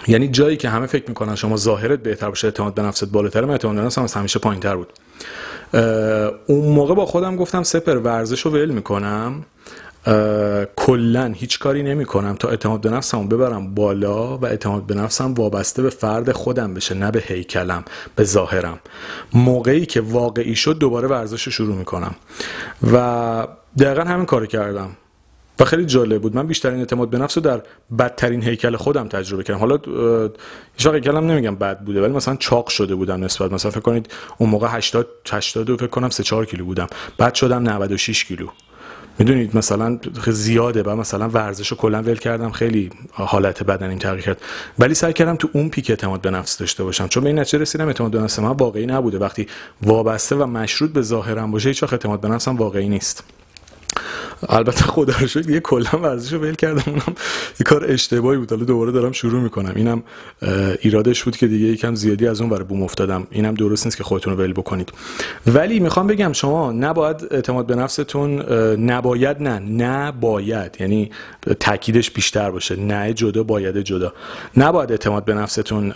یعنی 0.08 0.28
جایی 0.28 0.56
که 0.56 0.68
همه 0.68 0.86
فکر 0.86 1.04
می‌کنن 1.08 1.34
شما 1.34 1.56
ظاهرت 1.56 2.02
بهتر 2.02 2.28
باشه 2.28 2.46
اعتماد 2.46 2.74
به 2.74 2.82
نفست 2.82 3.04
بالاتر 3.04 3.44
من 3.44 3.50
اعتماد 3.50 3.76
به 3.76 3.82
نفسم 3.82 4.18
همیشه 4.20 4.38
پایینتر 4.38 4.76
بود. 4.76 4.92
اون 6.46 6.74
موقع 6.74 6.94
با 6.94 7.06
خودم 7.06 7.36
گفتم 7.36 7.62
سپر 7.62 7.96
ورزش 7.96 8.40
رو 8.40 8.50
ول 8.50 8.70
می‌کنم. 8.70 9.44
کلا 10.76 11.32
هیچ 11.36 11.58
کاری 11.58 11.82
نمی 11.82 12.04
کنم 12.04 12.34
تا 12.34 12.48
اعتماد 12.48 12.80
به 12.80 12.90
نفسم 12.90 13.28
ببرم 13.28 13.74
بالا 13.74 14.38
و 14.38 14.46
اعتماد 14.46 14.86
به 14.86 14.94
نفسم 14.94 15.34
وابسته 15.34 15.82
به 15.82 15.90
فرد 15.90 16.32
خودم 16.32 16.74
بشه 16.74 16.94
نه 16.94 17.10
به 17.10 17.22
هیکلم 17.26 17.84
به 18.16 18.24
ظاهرم. 18.24 18.78
موقعی 19.32 19.86
که 19.86 20.00
واقعی 20.00 20.56
شد 20.56 20.78
دوباره 20.78 21.08
ورزش 21.08 21.42
رو 21.42 21.52
شروع 21.52 21.76
می‌کنم. 21.76 22.14
و 22.92 23.46
دقیقا 23.78 24.02
همین 24.02 24.26
کار 24.26 24.46
کردم. 24.46 24.90
و 25.60 25.64
خیلی 25.64 25.84
جالب 25.84 26.22
بود. 26.22 26.36
من 26.36 26.46
بیشترین 26.46 26.78
اعتماد 26.78 27.10
به 27.10 27.18
نفس 27.18 27.36
رو 27.36 27.42
در 27.42 27.62
بدترین 27.98 28.42
هیکل 28.42 28.76
خودم 28.76 29.08
تجربه 29.08 29.42
کردم. 29.42 29.60
حالا 29.60 29.78
هیچ 30.76 30.86
هیکلم 30.86 31.30
نمیگم 31.30 31.56
بد 31.56 31.80
بوده 31.80 32.02
ولی 32.02 32.12
مثلا 32.12 32.36
چاق 32.36 32.68
شده 32.68 32.94
بودم 32.94 33.24
نسبت. 33.24 33.52
مثلا 33.52 33.70
فکر 33.70 33.80
کنید 33.80 34.12
اون 34.38 34.50
موقع 34.50 34.68
80 34.70 35.06
80 35.30 35.76
فکر 35.76 35.86
کنم 35.86 36.10
3 36.10 36.22
4 36.22 36.44
کیلو 36.44 36.64
بودم. 36.64 36.86
بعد 37.18 37.34
شدم 37.34 37.68
96 37.68 38.24
کیلو. 38.24 38.46
می‌دونید 39.18 39.56
مثلا 39.56 39.98
زیاده 40.26 40.82
و 40.82 40.96
مثلا 40.96 41.28
ورزش 41.28 41.68
رو 41.68 41.76
کلا 41.76 42.02
ول 42.02 42.14
کردم. 42.14 42.50
خیلی 42.50 42.90
حالت 43.12 43.62
بدنیم 43.62 43.98
تغییر 43.98 44.24
کرد. 44.24 44.42
ولی 44.78 44.94
سعی 44.94 45.12
کردم 45.12 45.36
تو 45.36 45.48
اون 45.52 45.68
پیک 45.68 45.90
اعتماد 45.90 46.20
به 46.20 46.30
نفس 46.30 46.58
داشته 46.58 46.84
باشم. 46.84 47.08
چون 47.08 47.22
به 47.22 47.28
این 47.28 47.38
نتیجه 47.38 47.58
رسیدم 47.58 47.86
اعتماد 47.86 48.10
به 48.10 48.18
نفس 48.18 48.38
من 48.38 48.50
واقعی 48.50 48.86
نبوده. 48.86 49.18
وقتی 49.18 49.46
وابسته 49.82 50.36
و 50.36 50.46
مشروط 50.46 50.92
به 50.92 51.02
ظاهرم 51.02 51.50
باشه 51.50 51.68
هیچ 51.68 51.82
اعتماد 51.82 52.20
به 52.20 52.28
نفسم 52.28 52.56
واقعی 52.56 52.88
نیست. 52.88 53.24
البته 54.48 54.82
خدا 54.82 55.14
رو 55.20 55.26
شکر 55.26 55.50
یه 55.50 55.60
کلا 55.60 55.98
ورزش 56.02 56.32
رو 56.32 56.38
ول 56.38 56.54
کردم 56.54 56.82
اونم 56.86 57.14
یه 57.60 57.64
کار 57.64 57.92
اشتباهی 57.92 58.38
بود. 58.38 58.50
حالا 58.50 58.64
دوباره 58.64 58.92
دارم 58.92 59.12
شروع 59.12 59.40
می‌کنم. 59.40 59.72
اینم 59.76 60.02
ایرادش 60.80 61.24
بود 61.24 61.36
که 61.36 61.46
دیگه 61.46 61.66
یکم 61.66 61.94
زیادی 61.94 62.26
از 62.26 62.40
اون 62.40 62.50
برای 62.50 62.64
بوم 62.64 62.82
افتادم. 62.82 63.26
اینم 63.30 63.54
درست 63.54 63.86
نیست 63.86 63.96
که 63.96 64.04
خودتون 64.04 64.36
رو 64.36 64.44
ول 64.44 64.52
بکنید. 64.52 64.92
ولی 65.46 65.80
می‌خوام 65.80 66.06
بگم 66.06 66.32
شما 66.32 66.72
نباید 66.72 67.26
اعتماد 67.30 67.66
به 67.66 67.74
نفستون 67.74 68.40
نباید 68.90 69.42
نه 69.42 69.58
نباید. 69.58 70.76
یعنی 70.80 71.10
تاکیدش 71.60 72.10
بیشتر 72.10 72.50
باشه. 72.50 72.76
نه 72.76 73.12
جدا 73.12 73.42
باید 73.42 73.80
جدا. 73.80 74.12
نباید 74.56 74.90
اعتماد 74.90 75.24
به 75.24 75.34
نفستون 75.34 75.92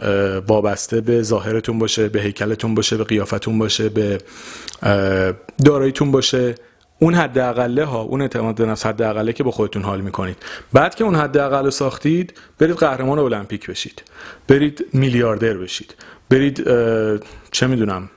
وابسته 0.49 1.01
به 1.01 1.23
ظاهرتون 1.23 1.79
باشه 1.79 2.09
به 2.09 2.21
هیکلتون 2.21 2.75
باشه 2.75 2.97
به 2.97 3.05
قیافتون 3.05 3.59
باشه 3.59 3.89
به 3.89 4.19
داراییتون 5.65 6.11
باشه. 6.11 6.55
اون 6.99 7.15
حد 7.15 7.39
اقله 7.39 7.85
ها 7.85 8.01
اون 8.01 8.23
اعتماد 8.23 8.55
به 8.55 8.67
نفس 8.67 8.87
حد 8.87 9.03
اقله 9.03 9.33
که 9.33 9.45
با 9.45 9.51
خودتون 9.51 9.83
حال 9.83 10.01
می‌کنید. 10.01 10.37
بعد 10.73 10.95
که 10.95 11.05
اون 11.05 11.15
حد 11.15 11.39
اقل 11.39 11.71
ساختید 11.71 12.41
برید 12.59 12.77
قهرمان 12.77 13.19
المپیک 13.19 13.67
بشید. 13.67 14.03
برید 14.49 14.87
میلیاردر 14.93 15.55
بشید. 15.55 15.95
برید 16.31 16.65
چه 17.51 17.67
می‌دونم 17.67 18.11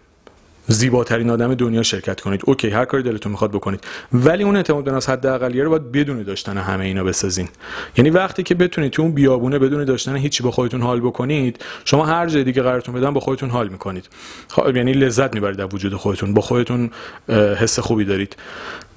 زیباترین 0.67 1.30
آدم 1.30 1.56
دنیا 1.56 1.84
شرکت 1.84 2.21
کنید. 2.21 2.41
اوکی 2.45 2.69
هر 2.69 2.86
کاری 2.86 3.03
دلتون 3.03 3.32
می‌خواد 3.32 3.51
بکنید. 3.51 3.84
ولی 4.13 4.43
اون 4.43 4.56
اعتماد 4.56 4.84
به 4.84 4.91
نفس 4.91 5.10
حد 5.10 5.25
اقلیه 5.25 5.63
رو 5.63 5.69
باید 5.69 5.91
بدون 5.91 6.23
داشتن 6.23 6.58
همه 6.58 6.86
اینا 6.86 7.03
بسازین. 7.03 7.49
یعنی 7.97 8.10
وقتی 8.10 8.43
که 8.43 8.56
بتونید 8.56 8.91
تو 8.91 9.01
اون 9.01 9.12
بیابونه 9.12 9.60
بدون 9.60 9.86
داشتن 9.86 10.15
هیچی 10.15 10.43
با 10.43 10.51
خودتون 10.51 10.82
حال 10.82 10.99
بکنید 10.99 11.65
شما 11.86 12.06
هر 12.06 12.27
جای 12.27 12.43
دیگه 12.43 12.62
قرارتون 12.62 12.95
بدن 12.95 13.13
با 13.13 13.19
خودتون 13.19 13.49
حال 13.49 13.67
می‌کنید. 13.67 14.10
خب 14.47 14.75
یعنی 14.75 14.93
لذت 14.93 15.34
می‌برید 15.34 15.62
از 15.62 15.69
وجود 15.73 15.93
خودتون. 15.93 16.34
با 16.34 16.41
خودتون 16.41 16.91
حس 17.30 17.80
خوبی 17.80 18.06
دارید. 18.06 18.36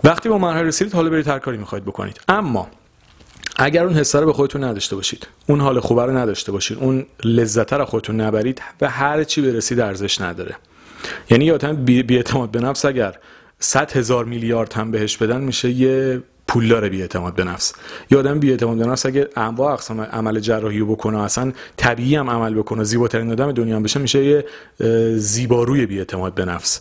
وقتی 0.05 0.29
با 0.29 0.39
مرحله 0.39 0.63
رسیدید 0.63 0.95
حالا 0.95 1.11
برید 1.11 1.29
هر 1.29 1.39
کاری 1.39 1.57
می‌خواید 1.57 1.85
بکنید. 1.85 2.21
اما 2.29 2.69
اگر 3.57 3.85
اون 3.85 3.95
حسه 3.95 4.21
رو 4.21 4.27
به 4.27 4.33
خودتون 4.33 4.65
نداشته 4.65 4.97
باشید 4.97 5.27
اون 5.47 5.61
حال 5.61 5.81
خوبه 5.81 6.05
رو 6.05 6.17
نداشته 6.17 6.53
باشید 6.53 6.79
اون 6.79 7.07
لذت 7.25 7.73
رو 7.73 7.85
خودتون 7.85 8.21
نبرید 8.21 8.63
به 8.79 8.89
هر 8.89 9.25
چی 9.25 9.43
برسید 9.43 9.81
ارزش 9.81 10.21
نداره. 10.21 10.57
یعنی 11.31 11.45
یه 11.45 11.55
آدم 11.55 11.77
بی 11.77 12.17
اعتماد 12.17 12.51
به 12.51 12.61
نفس 12.61 12.85
اگر 12.85 13.19
100 13.59 13.93
هزار 13.93 14.25
میلیارد 14.25 14.73
هم 14.73 14.91
بهش 14.91 15.17
بدن 15.17 15.41
میشه 15.41 15.71
یه 15.71 16.23
پولدار 16.49 16.89
بی 16.89 17.03
اعتماد 17.03 17.35
به 17.35 17.45
نفس. 17.45 17.73
یه 18.11 18.19
آدم 18.19 18.39
بی 18.39 18.51
اعتماد 18.51 18.77
به 18.77 18.87
نفس 18.87 19.07
اگه 19.07 19.29
انواع 19.37 19.73
اقسام 19.73 20.01
عمل 20.01 20.41
جراحی 20.41 20.83
بکنه 20.83 21.23
اصلا 21.23 21.53
طبیعی 21.77 22.17
هم 22.17 22.31
عمل 22.31 22.55
بکنه 22.55 22.85
زیباترین 22.85 23.33
آدم 23.33 23.53
دنیا 23.53 23.81
بشه 23.81 24.01
میشه 24.01 24.25
یه 24.25 24.45
زیباروی 25.17 25.87
بی 25.87 25.99
اعتماد 25.99 26.35
به 26.35 26.45
نفس. 26.45 26.81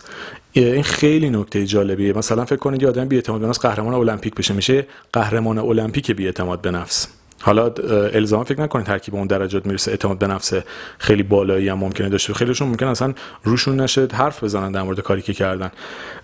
این 0.52 0.84
خیلی 0.84 1.30
نکته 1.30 1.66
جالبیه. 1.66 2.14
مثلا 2.14 2.46
فکر 2.46 2.56
کنید 2.56 2.82
یه 2.82 2.90
آدم 2.90 3.08
بی 3.08 3.16
اعتماد 3.16 3.42
به 3.42 3.48
نفس 3.48 3.60
قهرمان 3.60 3.94
المپیک 3.94 4.36
بشه 4.36 4.54
میشه 4.54 4.86
قهرمان 5.14 5.58
المپیک 5.58 6.12
بی 6.12 6.26
اعتماد 6.26 6.62
به 6.62 6.72
نفس. 6.72 7.08
حالا 7.42 7.72
الزام 8.14 8.44
فکر 8.44 8.62
نکنید 8.62 8.86
ترکیب 8.86 9.16
اون 9.16 9.28
درجات 9.28 9.66
می‌رسه 9.66 9.92
اعتماد 9.92 10.18
به 10.18 10.28
نفس 10.28 10.54
خیلی 10.98 11.24
بالایی 11.24 11.70
هم 11.70 11.78
ممکنه 11.78 12.10
داشته 12.10 12.34
خیلیشون 12.34 12.68
ممکن 12.68 12.88
اصلا 12.88 13.14
روشون 13.44 13.80
نشه 13.82 14.08
حرف 14.14 14.44
بزنن 14.44 14.72
در 14.72 14.82
مورد 14.82 15.00
کاری 15.00 15.22
که 15.22 15.34
کردن. 15.34 15.72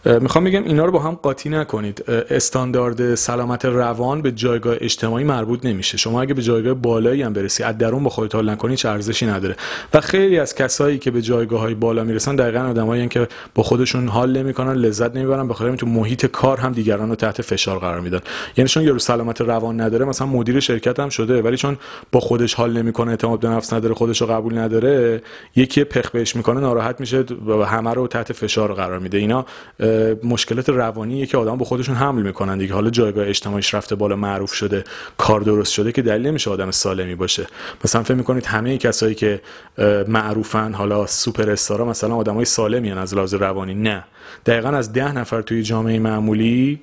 می‌خوام 0.06 0.44
بگم 0.44 0.64
اینا 0.64 0.86
رو 0.86 0.92
با 0.92 1.00
هم 1.00 1.16
قاطی 1.16 1.50
نکنید. 1.50 2.04
استاندارد 2.30 3.16
سلامت 3.16 3.66
روان 3.66 4.22
به 4.22 4.32
جایگاه 4.32 4.76
اجتماعی 4.82 5.24
مربوط 5.24 5.66
نمیشه. 5.66 5.98
شما 5.98 6.22
اگه 6.22 6.34
به 6.34 6.42
جایگاه 6.42 6.74
بالایی 6.74 7.22
هم 7.22 7.34
برسی 7.34 7.64
از 7.64 7.78
درون 7.78 8.04
با 8.04 8.10
خودت 8.10 8.36
حال 8.36 8.50
نکنی 8.50 8.76
چه 8.76 8.90
ارزشی 8.90 9.26
نداره. 9.26 9.56
و 9.94 10.02
خیلی 10.02 10.40
از 10.40 10.56
کسایی 10.56 11.00
که 11.00 11.12
به 11.12 11.22
جایگاه 11.22 11.60
های 11.60 11.74
بالا 11.74 12.04
می‌رسن 12.04 12.36
دقیقا 12.36 12.60
آدمایی 12.60 13.08
که 13.08 13.28
با 13.56 13.64
خودشون 13.64 14.08
حال 14.08 14.38
نمی‌کنن 14.38 14.74
لذت 14.74 15.16
نمی‌برن 15.16 15.48
بخاطر 15.48 15.76
تو 15.76 15.86
محیط 15.86 16.26
کار 16.26 16.58
هم 16.58 16.72
دیگران 16.72 17.10
رو 17.10 17.16
تحت 17.16 17.42
فشار 17.42 17.80
قرار 17.80 18.00
میدن. 18.00 18.20
یعنی 18.58 18.68
چون 18.68 18.84
یارو 18.84 19.00
سلامت 19.00 19.42
روان 19.42 19.82
نداره 19.82 20.06
مثلا 20.06 20.28
مدیر 20.28 20.60
شرکت 20.60 21.00
هم 21.06 21.10
شده 21.10 21.42
ولی 21.42 21.58
چون 21.58 21.78
با 22.12 22.20
خودش 22.20 22.54
حال 22.54 22.78
نمی‌کنه 22.78 23.12
اعتماد 23.12 23.40
به 23.40 23.48
نفس 23.48 23.74
نداره 23.74 23.94
خودش 23.94 24.22
رو 24.22 24.28
قبول 24.28 24.58
نداره 24.58 25.22
یکی 25.56 25.84
پخ 25.84 26.10
بهش 26.10 26.36
می‌کنه 26.36 26.60
ناراحت 26.60 27.00
میشه 27.00 27.26
و 27.48 27.64
همه 27.64 27.94
رو 27.94 28.08
تحت 28.08 28.34
فشار 28.34 28.74
قرار 28.74 29.00
میده. 29.00 29.18
اینا 29.18 29.46
مشکلات 30.24 30.70
روانیه 30.70 31.26
که 31.26 31.38
آدم 31.38 31.58
با 31.58 31.66
خودشون 31.66 31.96
حمل 31.96 32.22
می‌کنن 32.22 32.58
دیگه. 32.58 32.74
حالا 32.74 32.90
جایگاه 32.90 33.28
اجتماعیش 33.28 33.74
رفته 33.74 33.96
بالا 33.96 34.16
معروف 34.16 34.54
شده 34.54 34.84
کار 35.18 35.42
درست 35.42 35.74
شده 35.74 35.92
که 35.92 36.02
دلیل 36.02 36.28
نمیشه 36.28 36.52
آدم 36.52 36.72
سالمی 36.72 37.16
باشه. 37.16 37.48
مثلا 37.84 38.04
فکر 38.04 38.14
می‌کنید 38.14 38.46
همه 38.46 38.78
کسایی 38.78 39.16
که 39.16 39.42
معروفن 40.08 40.74
حالا 40.74 41.06
سوپر 41.06 41.50
استارا 41.50 41.86
مثلا 41.86 42.16
آدمای 42.16 42.46
سالمی 42.46 42.92
از 42.92 43.16
لحاظ 43.16 43.34
روانی. 43.34 43.74
نه. 43.74 44.04
دقیقا 44.46 44.70
از 44.70 44.94
ده 44.94 45.12
نفر 45.18 45.42
توی 45.42 45.64
جامعه 45.64 46.00
معمولی 46.00 46.80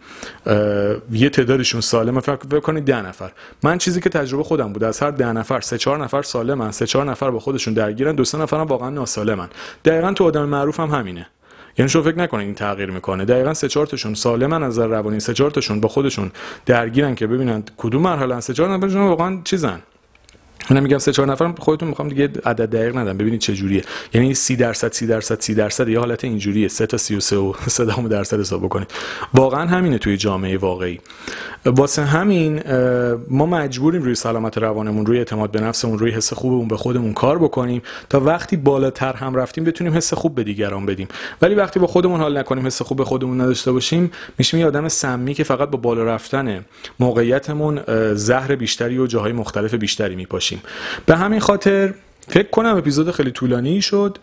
یه 1.13 1.29
تعدادشون 1.29 1.81
سالمه. 1.81 2.21
فکر 2.21 2.61
کنید 2.61 2.85
ده 2.85 3.07
نفر. 3.07 3.33
من 3.63 3.79
چیزی 3.79 4.01
که 4.01 4.11
تجربه 4.13 4.43
خودم 4.43 4.73
بود. 4.73 4.85
از 4.85 5.01
هر 5.01 5.11
ده 5.11 5.33
نفر 5.33 5.61
سه 5.61 5.79
چهار 5.79 6.05
نفر 6.05 6.23
سالمن 6.23 6.71
سه 6.71 6.87
چهار 6.87 7.05
نفر 7.05 7.31
با 7.31 7.39
خودشون 7.39 7.75
درگیرن 7.75 8.15
دو 8.15 8.25
سه 8.25 8.39
نفرم 8.39 8.67
واقعا 8.67 8.91
ناسالمن. 8.91 9.49
دقیقا 9.85 10.13
تو 10.13 10.25
آدم 10.25 10.45
معروف 10.45 10.81
هم 10.81 10.91
همینه. 10.91 11.27
یعنی 11.79 11.89
شما 11.89 12.03
فکر 12.03 12.19
نکنید 12.19 12.47
این 12.47 12.55
تغییر 12.55 12.91
می‌کنه. 12.91 13.25
دقیقا 13.25 13.55
سه 13.55 13.69
چهار 13.69 13.87
تاشون 13.87 14.15
سالمن 14.15 14.63
از 14.63 14.73
نظر 14.73 14.87
روانی 14.87 15.21
سه 15.21 15.35
چهار 15.35 15.51
تاشون 15.51 15.81
با 15.81 15.89
خودشون 15.89 16.31
درگیرن 16.67 17.15
که 17.15 17.27
ببینن 17.27 17.65
کدوم 17.77 18.03
مرحله 18.03 18.41
سه 18.41 18.55
چهار 18.55 18.75
نفرشون 18.75 19.09
واقعا 19.09 19.39
چیزن. 19.45 19.83
من 20.71 20.81
میگم 20.81 20.99
سه 20.99 21.13
چهار 21.13 21.29
نفر 21.29 21.53
خودتون 21.59 21.89
می‌خوام 21.89 22.09
دیگه 22.09 22.25
عدد 22.45 22.71
دقیق 22.71 22.97
ندم 22.97 23.19
ببینید 23.19 23.41
چه 23.41 23.55
جوریه 23.55 23.83
یعنی 24.15 24.35
30 24.35 24.57
درصد 24.57 24.93
30 24.93 25.07
درصد 25.07 25.41
30 25.41 25.55
درصد 25.55 25.89
یه 25.89 25.99
حالت 25.99 26.25
اینجوریه. 26.25 26.69
3 26.69 26.87
تا 26.87 26.97
33 26.97 27.37
و 27.37 27.53
3 27.67 27.85
درصد 28.09 28.41
حساب 28.41 28.63
بکنید. 28.63 28.91
واقعا 29.35 29.67
همینه 29.67 29.99
توی 29.99 30.17
جامعه 30.17 30.59
واقعی. 30.59 31.01
واسه 31.65 32.03
همین 32.03 32.63
ما 33.29 33.47
مجبوریم 33.47 34.03
روی 34.03 34.15
سلامت 34.15 34.59
روانمون 34.59 35.07
روی 35.07 35.19
اعتماد 35.19 35.51
به 35.51 35.61
نفسمون 35.61 35.99
روی 35.99 36.11
حس 36.11 36.33
خوبمون 36.33 36.69
به 36.69 36.77
خودمون 36.77 37.13
کار 37.13 37.39
بکنیم 37.39 37.83
تا 38.09 38.21
وقتی 38.21 38.57
بالاتر 38.57 39.13
هم 39.13 39.35
رفتیم 39.35 39.65
بتونیم 39.65 39.95
حس 39.95 40.15
خوب 40.15 40.35
به 40.35 40.45
دیگران 40.45 40.87
بدیم. 40.87 41.09
ولی 41.43 41.55
وقتی 41.55 41.81
با 41.81 41.87
خودمون 41.87 42.21
حال 42.21 42.39
نکنیم 42.39 42.67
حس 42.67 42.83
خوب 42.83 42.99
به 42.99 43.05
خودمون 43.05 43.41
نداشته 43.41 43.73
باشیم 43.73 44.11
میشیم 44.39 44.61
یه 44.61 44.67
آدم 44.67 44.89
سمی 44.89 45.35
که 45.35 45.45
فقط 45.45 45.71
با 45.71 45.79
بالا 45.79 46.05
رفتن 46.05 46.65
موقعیتمون 47.01 47.81
زهر 48.15 48.57
بیشتری 48.57 48.99
و 48.99 49.07
جاهای 49.07 49.33
مختلف 49.33 49.75
بیشتری 49.75 50.17
میپاشیم. 50.17 50.52
به 51.07 51.17
همین 51.17 51.41
خاطر 51.41 51.95
فکر 52.29 52.49
کنم 52.49 52.77
اپیزود 52.77 53.11
خیلی 53.11 53.31
طولانی 53.31 53.83
شد. 53.83 54.19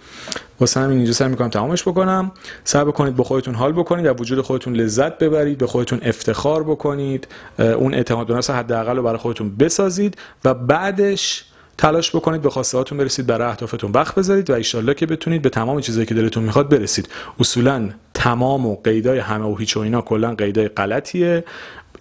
واسه 0.59 0.79
همین 0.79 0.97
اینجا 0.97 1.13
سعی 1.13 1.27
می‌کنم 1.27 1.49
تمامش 1.49 1.81
بکنم. 1.81 2.31
سعی 2.63 2.85
بکنید 2.85 3.15
با 3.15 3.23
خودتون 3.23 3.55
حال 3.55 3.71
بکنید 3.71 4.05
در 4.05 4.21
وجود 4.21 4.41
خودتون 4.41 4.73
لذت 4.75 5.17
ببرید 5.17 5.57
به 5.57 5.67
خودتون 5.67 5.99
افتخار 6.03 6.63
بکنید 6.63 7.27
اون 7.59 7.93
اعتماد 7.93 8.27
به 8.27 8.33
نفس 8.33 8.49
حداقل 8.49 8.95
رو 8.95 9.03
برای 9.03 9.17
خودتون 9.17 9.55
بسازید 9.55 10.17
و 10.45 10.53
بعدش 10.53 11.45
تلاش 11.77 12.15
بکنید 12.15 12.41
به 12.41 12.49
خواسته 12.49 12.77
هاتون 12.77 12.97
برسید 12.97 13.27
برای 13.27 13.47
اهدافتون 13.47 13.91
وقت 13.91 14.15
بذارید 14.15 14.49
و 14.49 14.53
ایشالله 14.53 14.93
که 14.93 15.05
بتونید 15.05 15.41
به 15.41 15.49
تمام 15.49 15.81
چیزایی 15.81 16.05
که 16.05 16.15
دلتون 16.15 16.43
می‌خواد 16.43 16.69
برسید. 16.69 17.09
اصولا 17.39 17.89
تمام 18.13 18.65
و 18.65 18.75
قیدای 18.83 19.19
همه 19.19 19.45
و 19.45 19.55
هیچ 19.55 19.77
و 19.77 19.79
اینا 19.79 20.01
کلا 20.01 20.35
قیدای 20.35 20.67
غلطیه. 20.67 21.43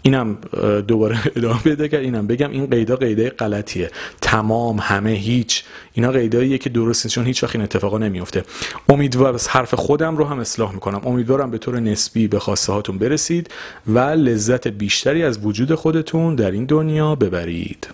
اینم 0.03 0.39
دوباره 0.87 1.19
ادامه 1.37 1.59
پیدا 1.59 1.89
کرد. 1.89 2.01
اینم 2.01 2.27
بگم 2.27 2.51
این 2.51 2.67
قیدا 2.67 2.97
قیدای 2.97 3.31
غلطیه. 3.31 3.91
تمام 4.21 4.79
همه 4.81 5.11
هیچ. 5.11 5.65
اینا 5.93 6.11
قیداییه 6.11 6.59
که 6.59 6.71
درست 6.71 7.07
نیست 7.07 7.15
چون 7.15 7.27
هیچ 7.27 7.43
وقت 7.45 7.55
این 7.55 7.65
اتفاقا 7.65 7.99
نمیفته 7.99 8.45
امیدوارم 8.89 9.39
حرف 9.49 9.75
خودم 9.75 10.17
رو 10.17 10.25
هم 10.25 10.39
اصلاح 10.39 10.73
می‌کنم. 10.73 11.01
امیدوارم 11.05 11.51
به 11.51 11.59
طور 11.59 11.81
نسبی 11.81 12.29
به 12.29 12.39
خواسته 12.39 12.73
هاتون 12.73 12.99
برسید 12.99 13.51
و 13.87 13.99
لذت 13.99 14.69
بیشتری 14.69 15.23
از 15.23 15.39
وجود 15.47 15.75
خودتون 15.75 16.35
در 16.35 16.51
این 16.51 16.65
دنیا 16.65 17.15
ببرید. 17.15 17.89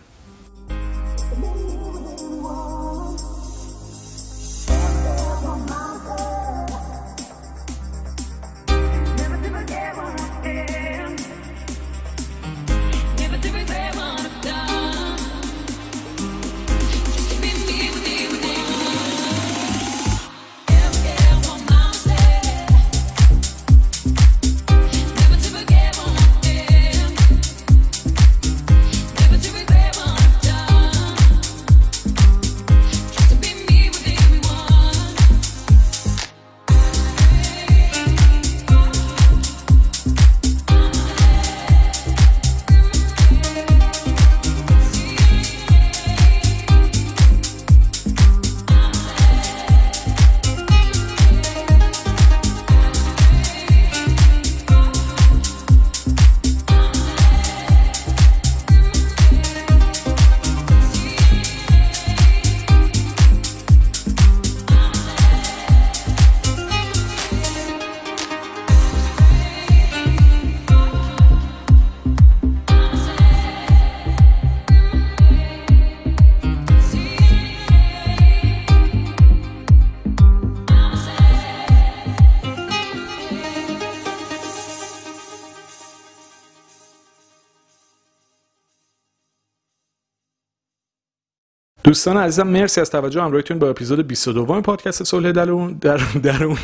دوستان 91.94 92.16
عزیزم 92.16 92.46
مرسی 92.46 92.80
از 92.80 92.90
توجه 92.90 93.22
همراهیتون 93.22 93.58
با 93.58 93.68
اپیزود 93.68 94.06
22 94.06 94.60
پادکست 94.60 95.04
صلح 95.04 95.32
درون 95.32 95.72
در 95.72 95.96
درون 96.22 96.58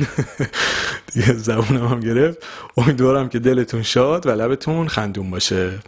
دیگه 1.13 1.33
زبونم 1.49 1.87
هم 1.87 2.01
گرفت. 2.01 2.39
امیدوارم 2.77 3.29
که 3.29 3.39
دلتون 3.39 3.83
شاد 3.83 4.27
و 4.27 4.31
لبتون 4.31 4.89
خندون 4.89 5.31
باشه. 5.31 5.79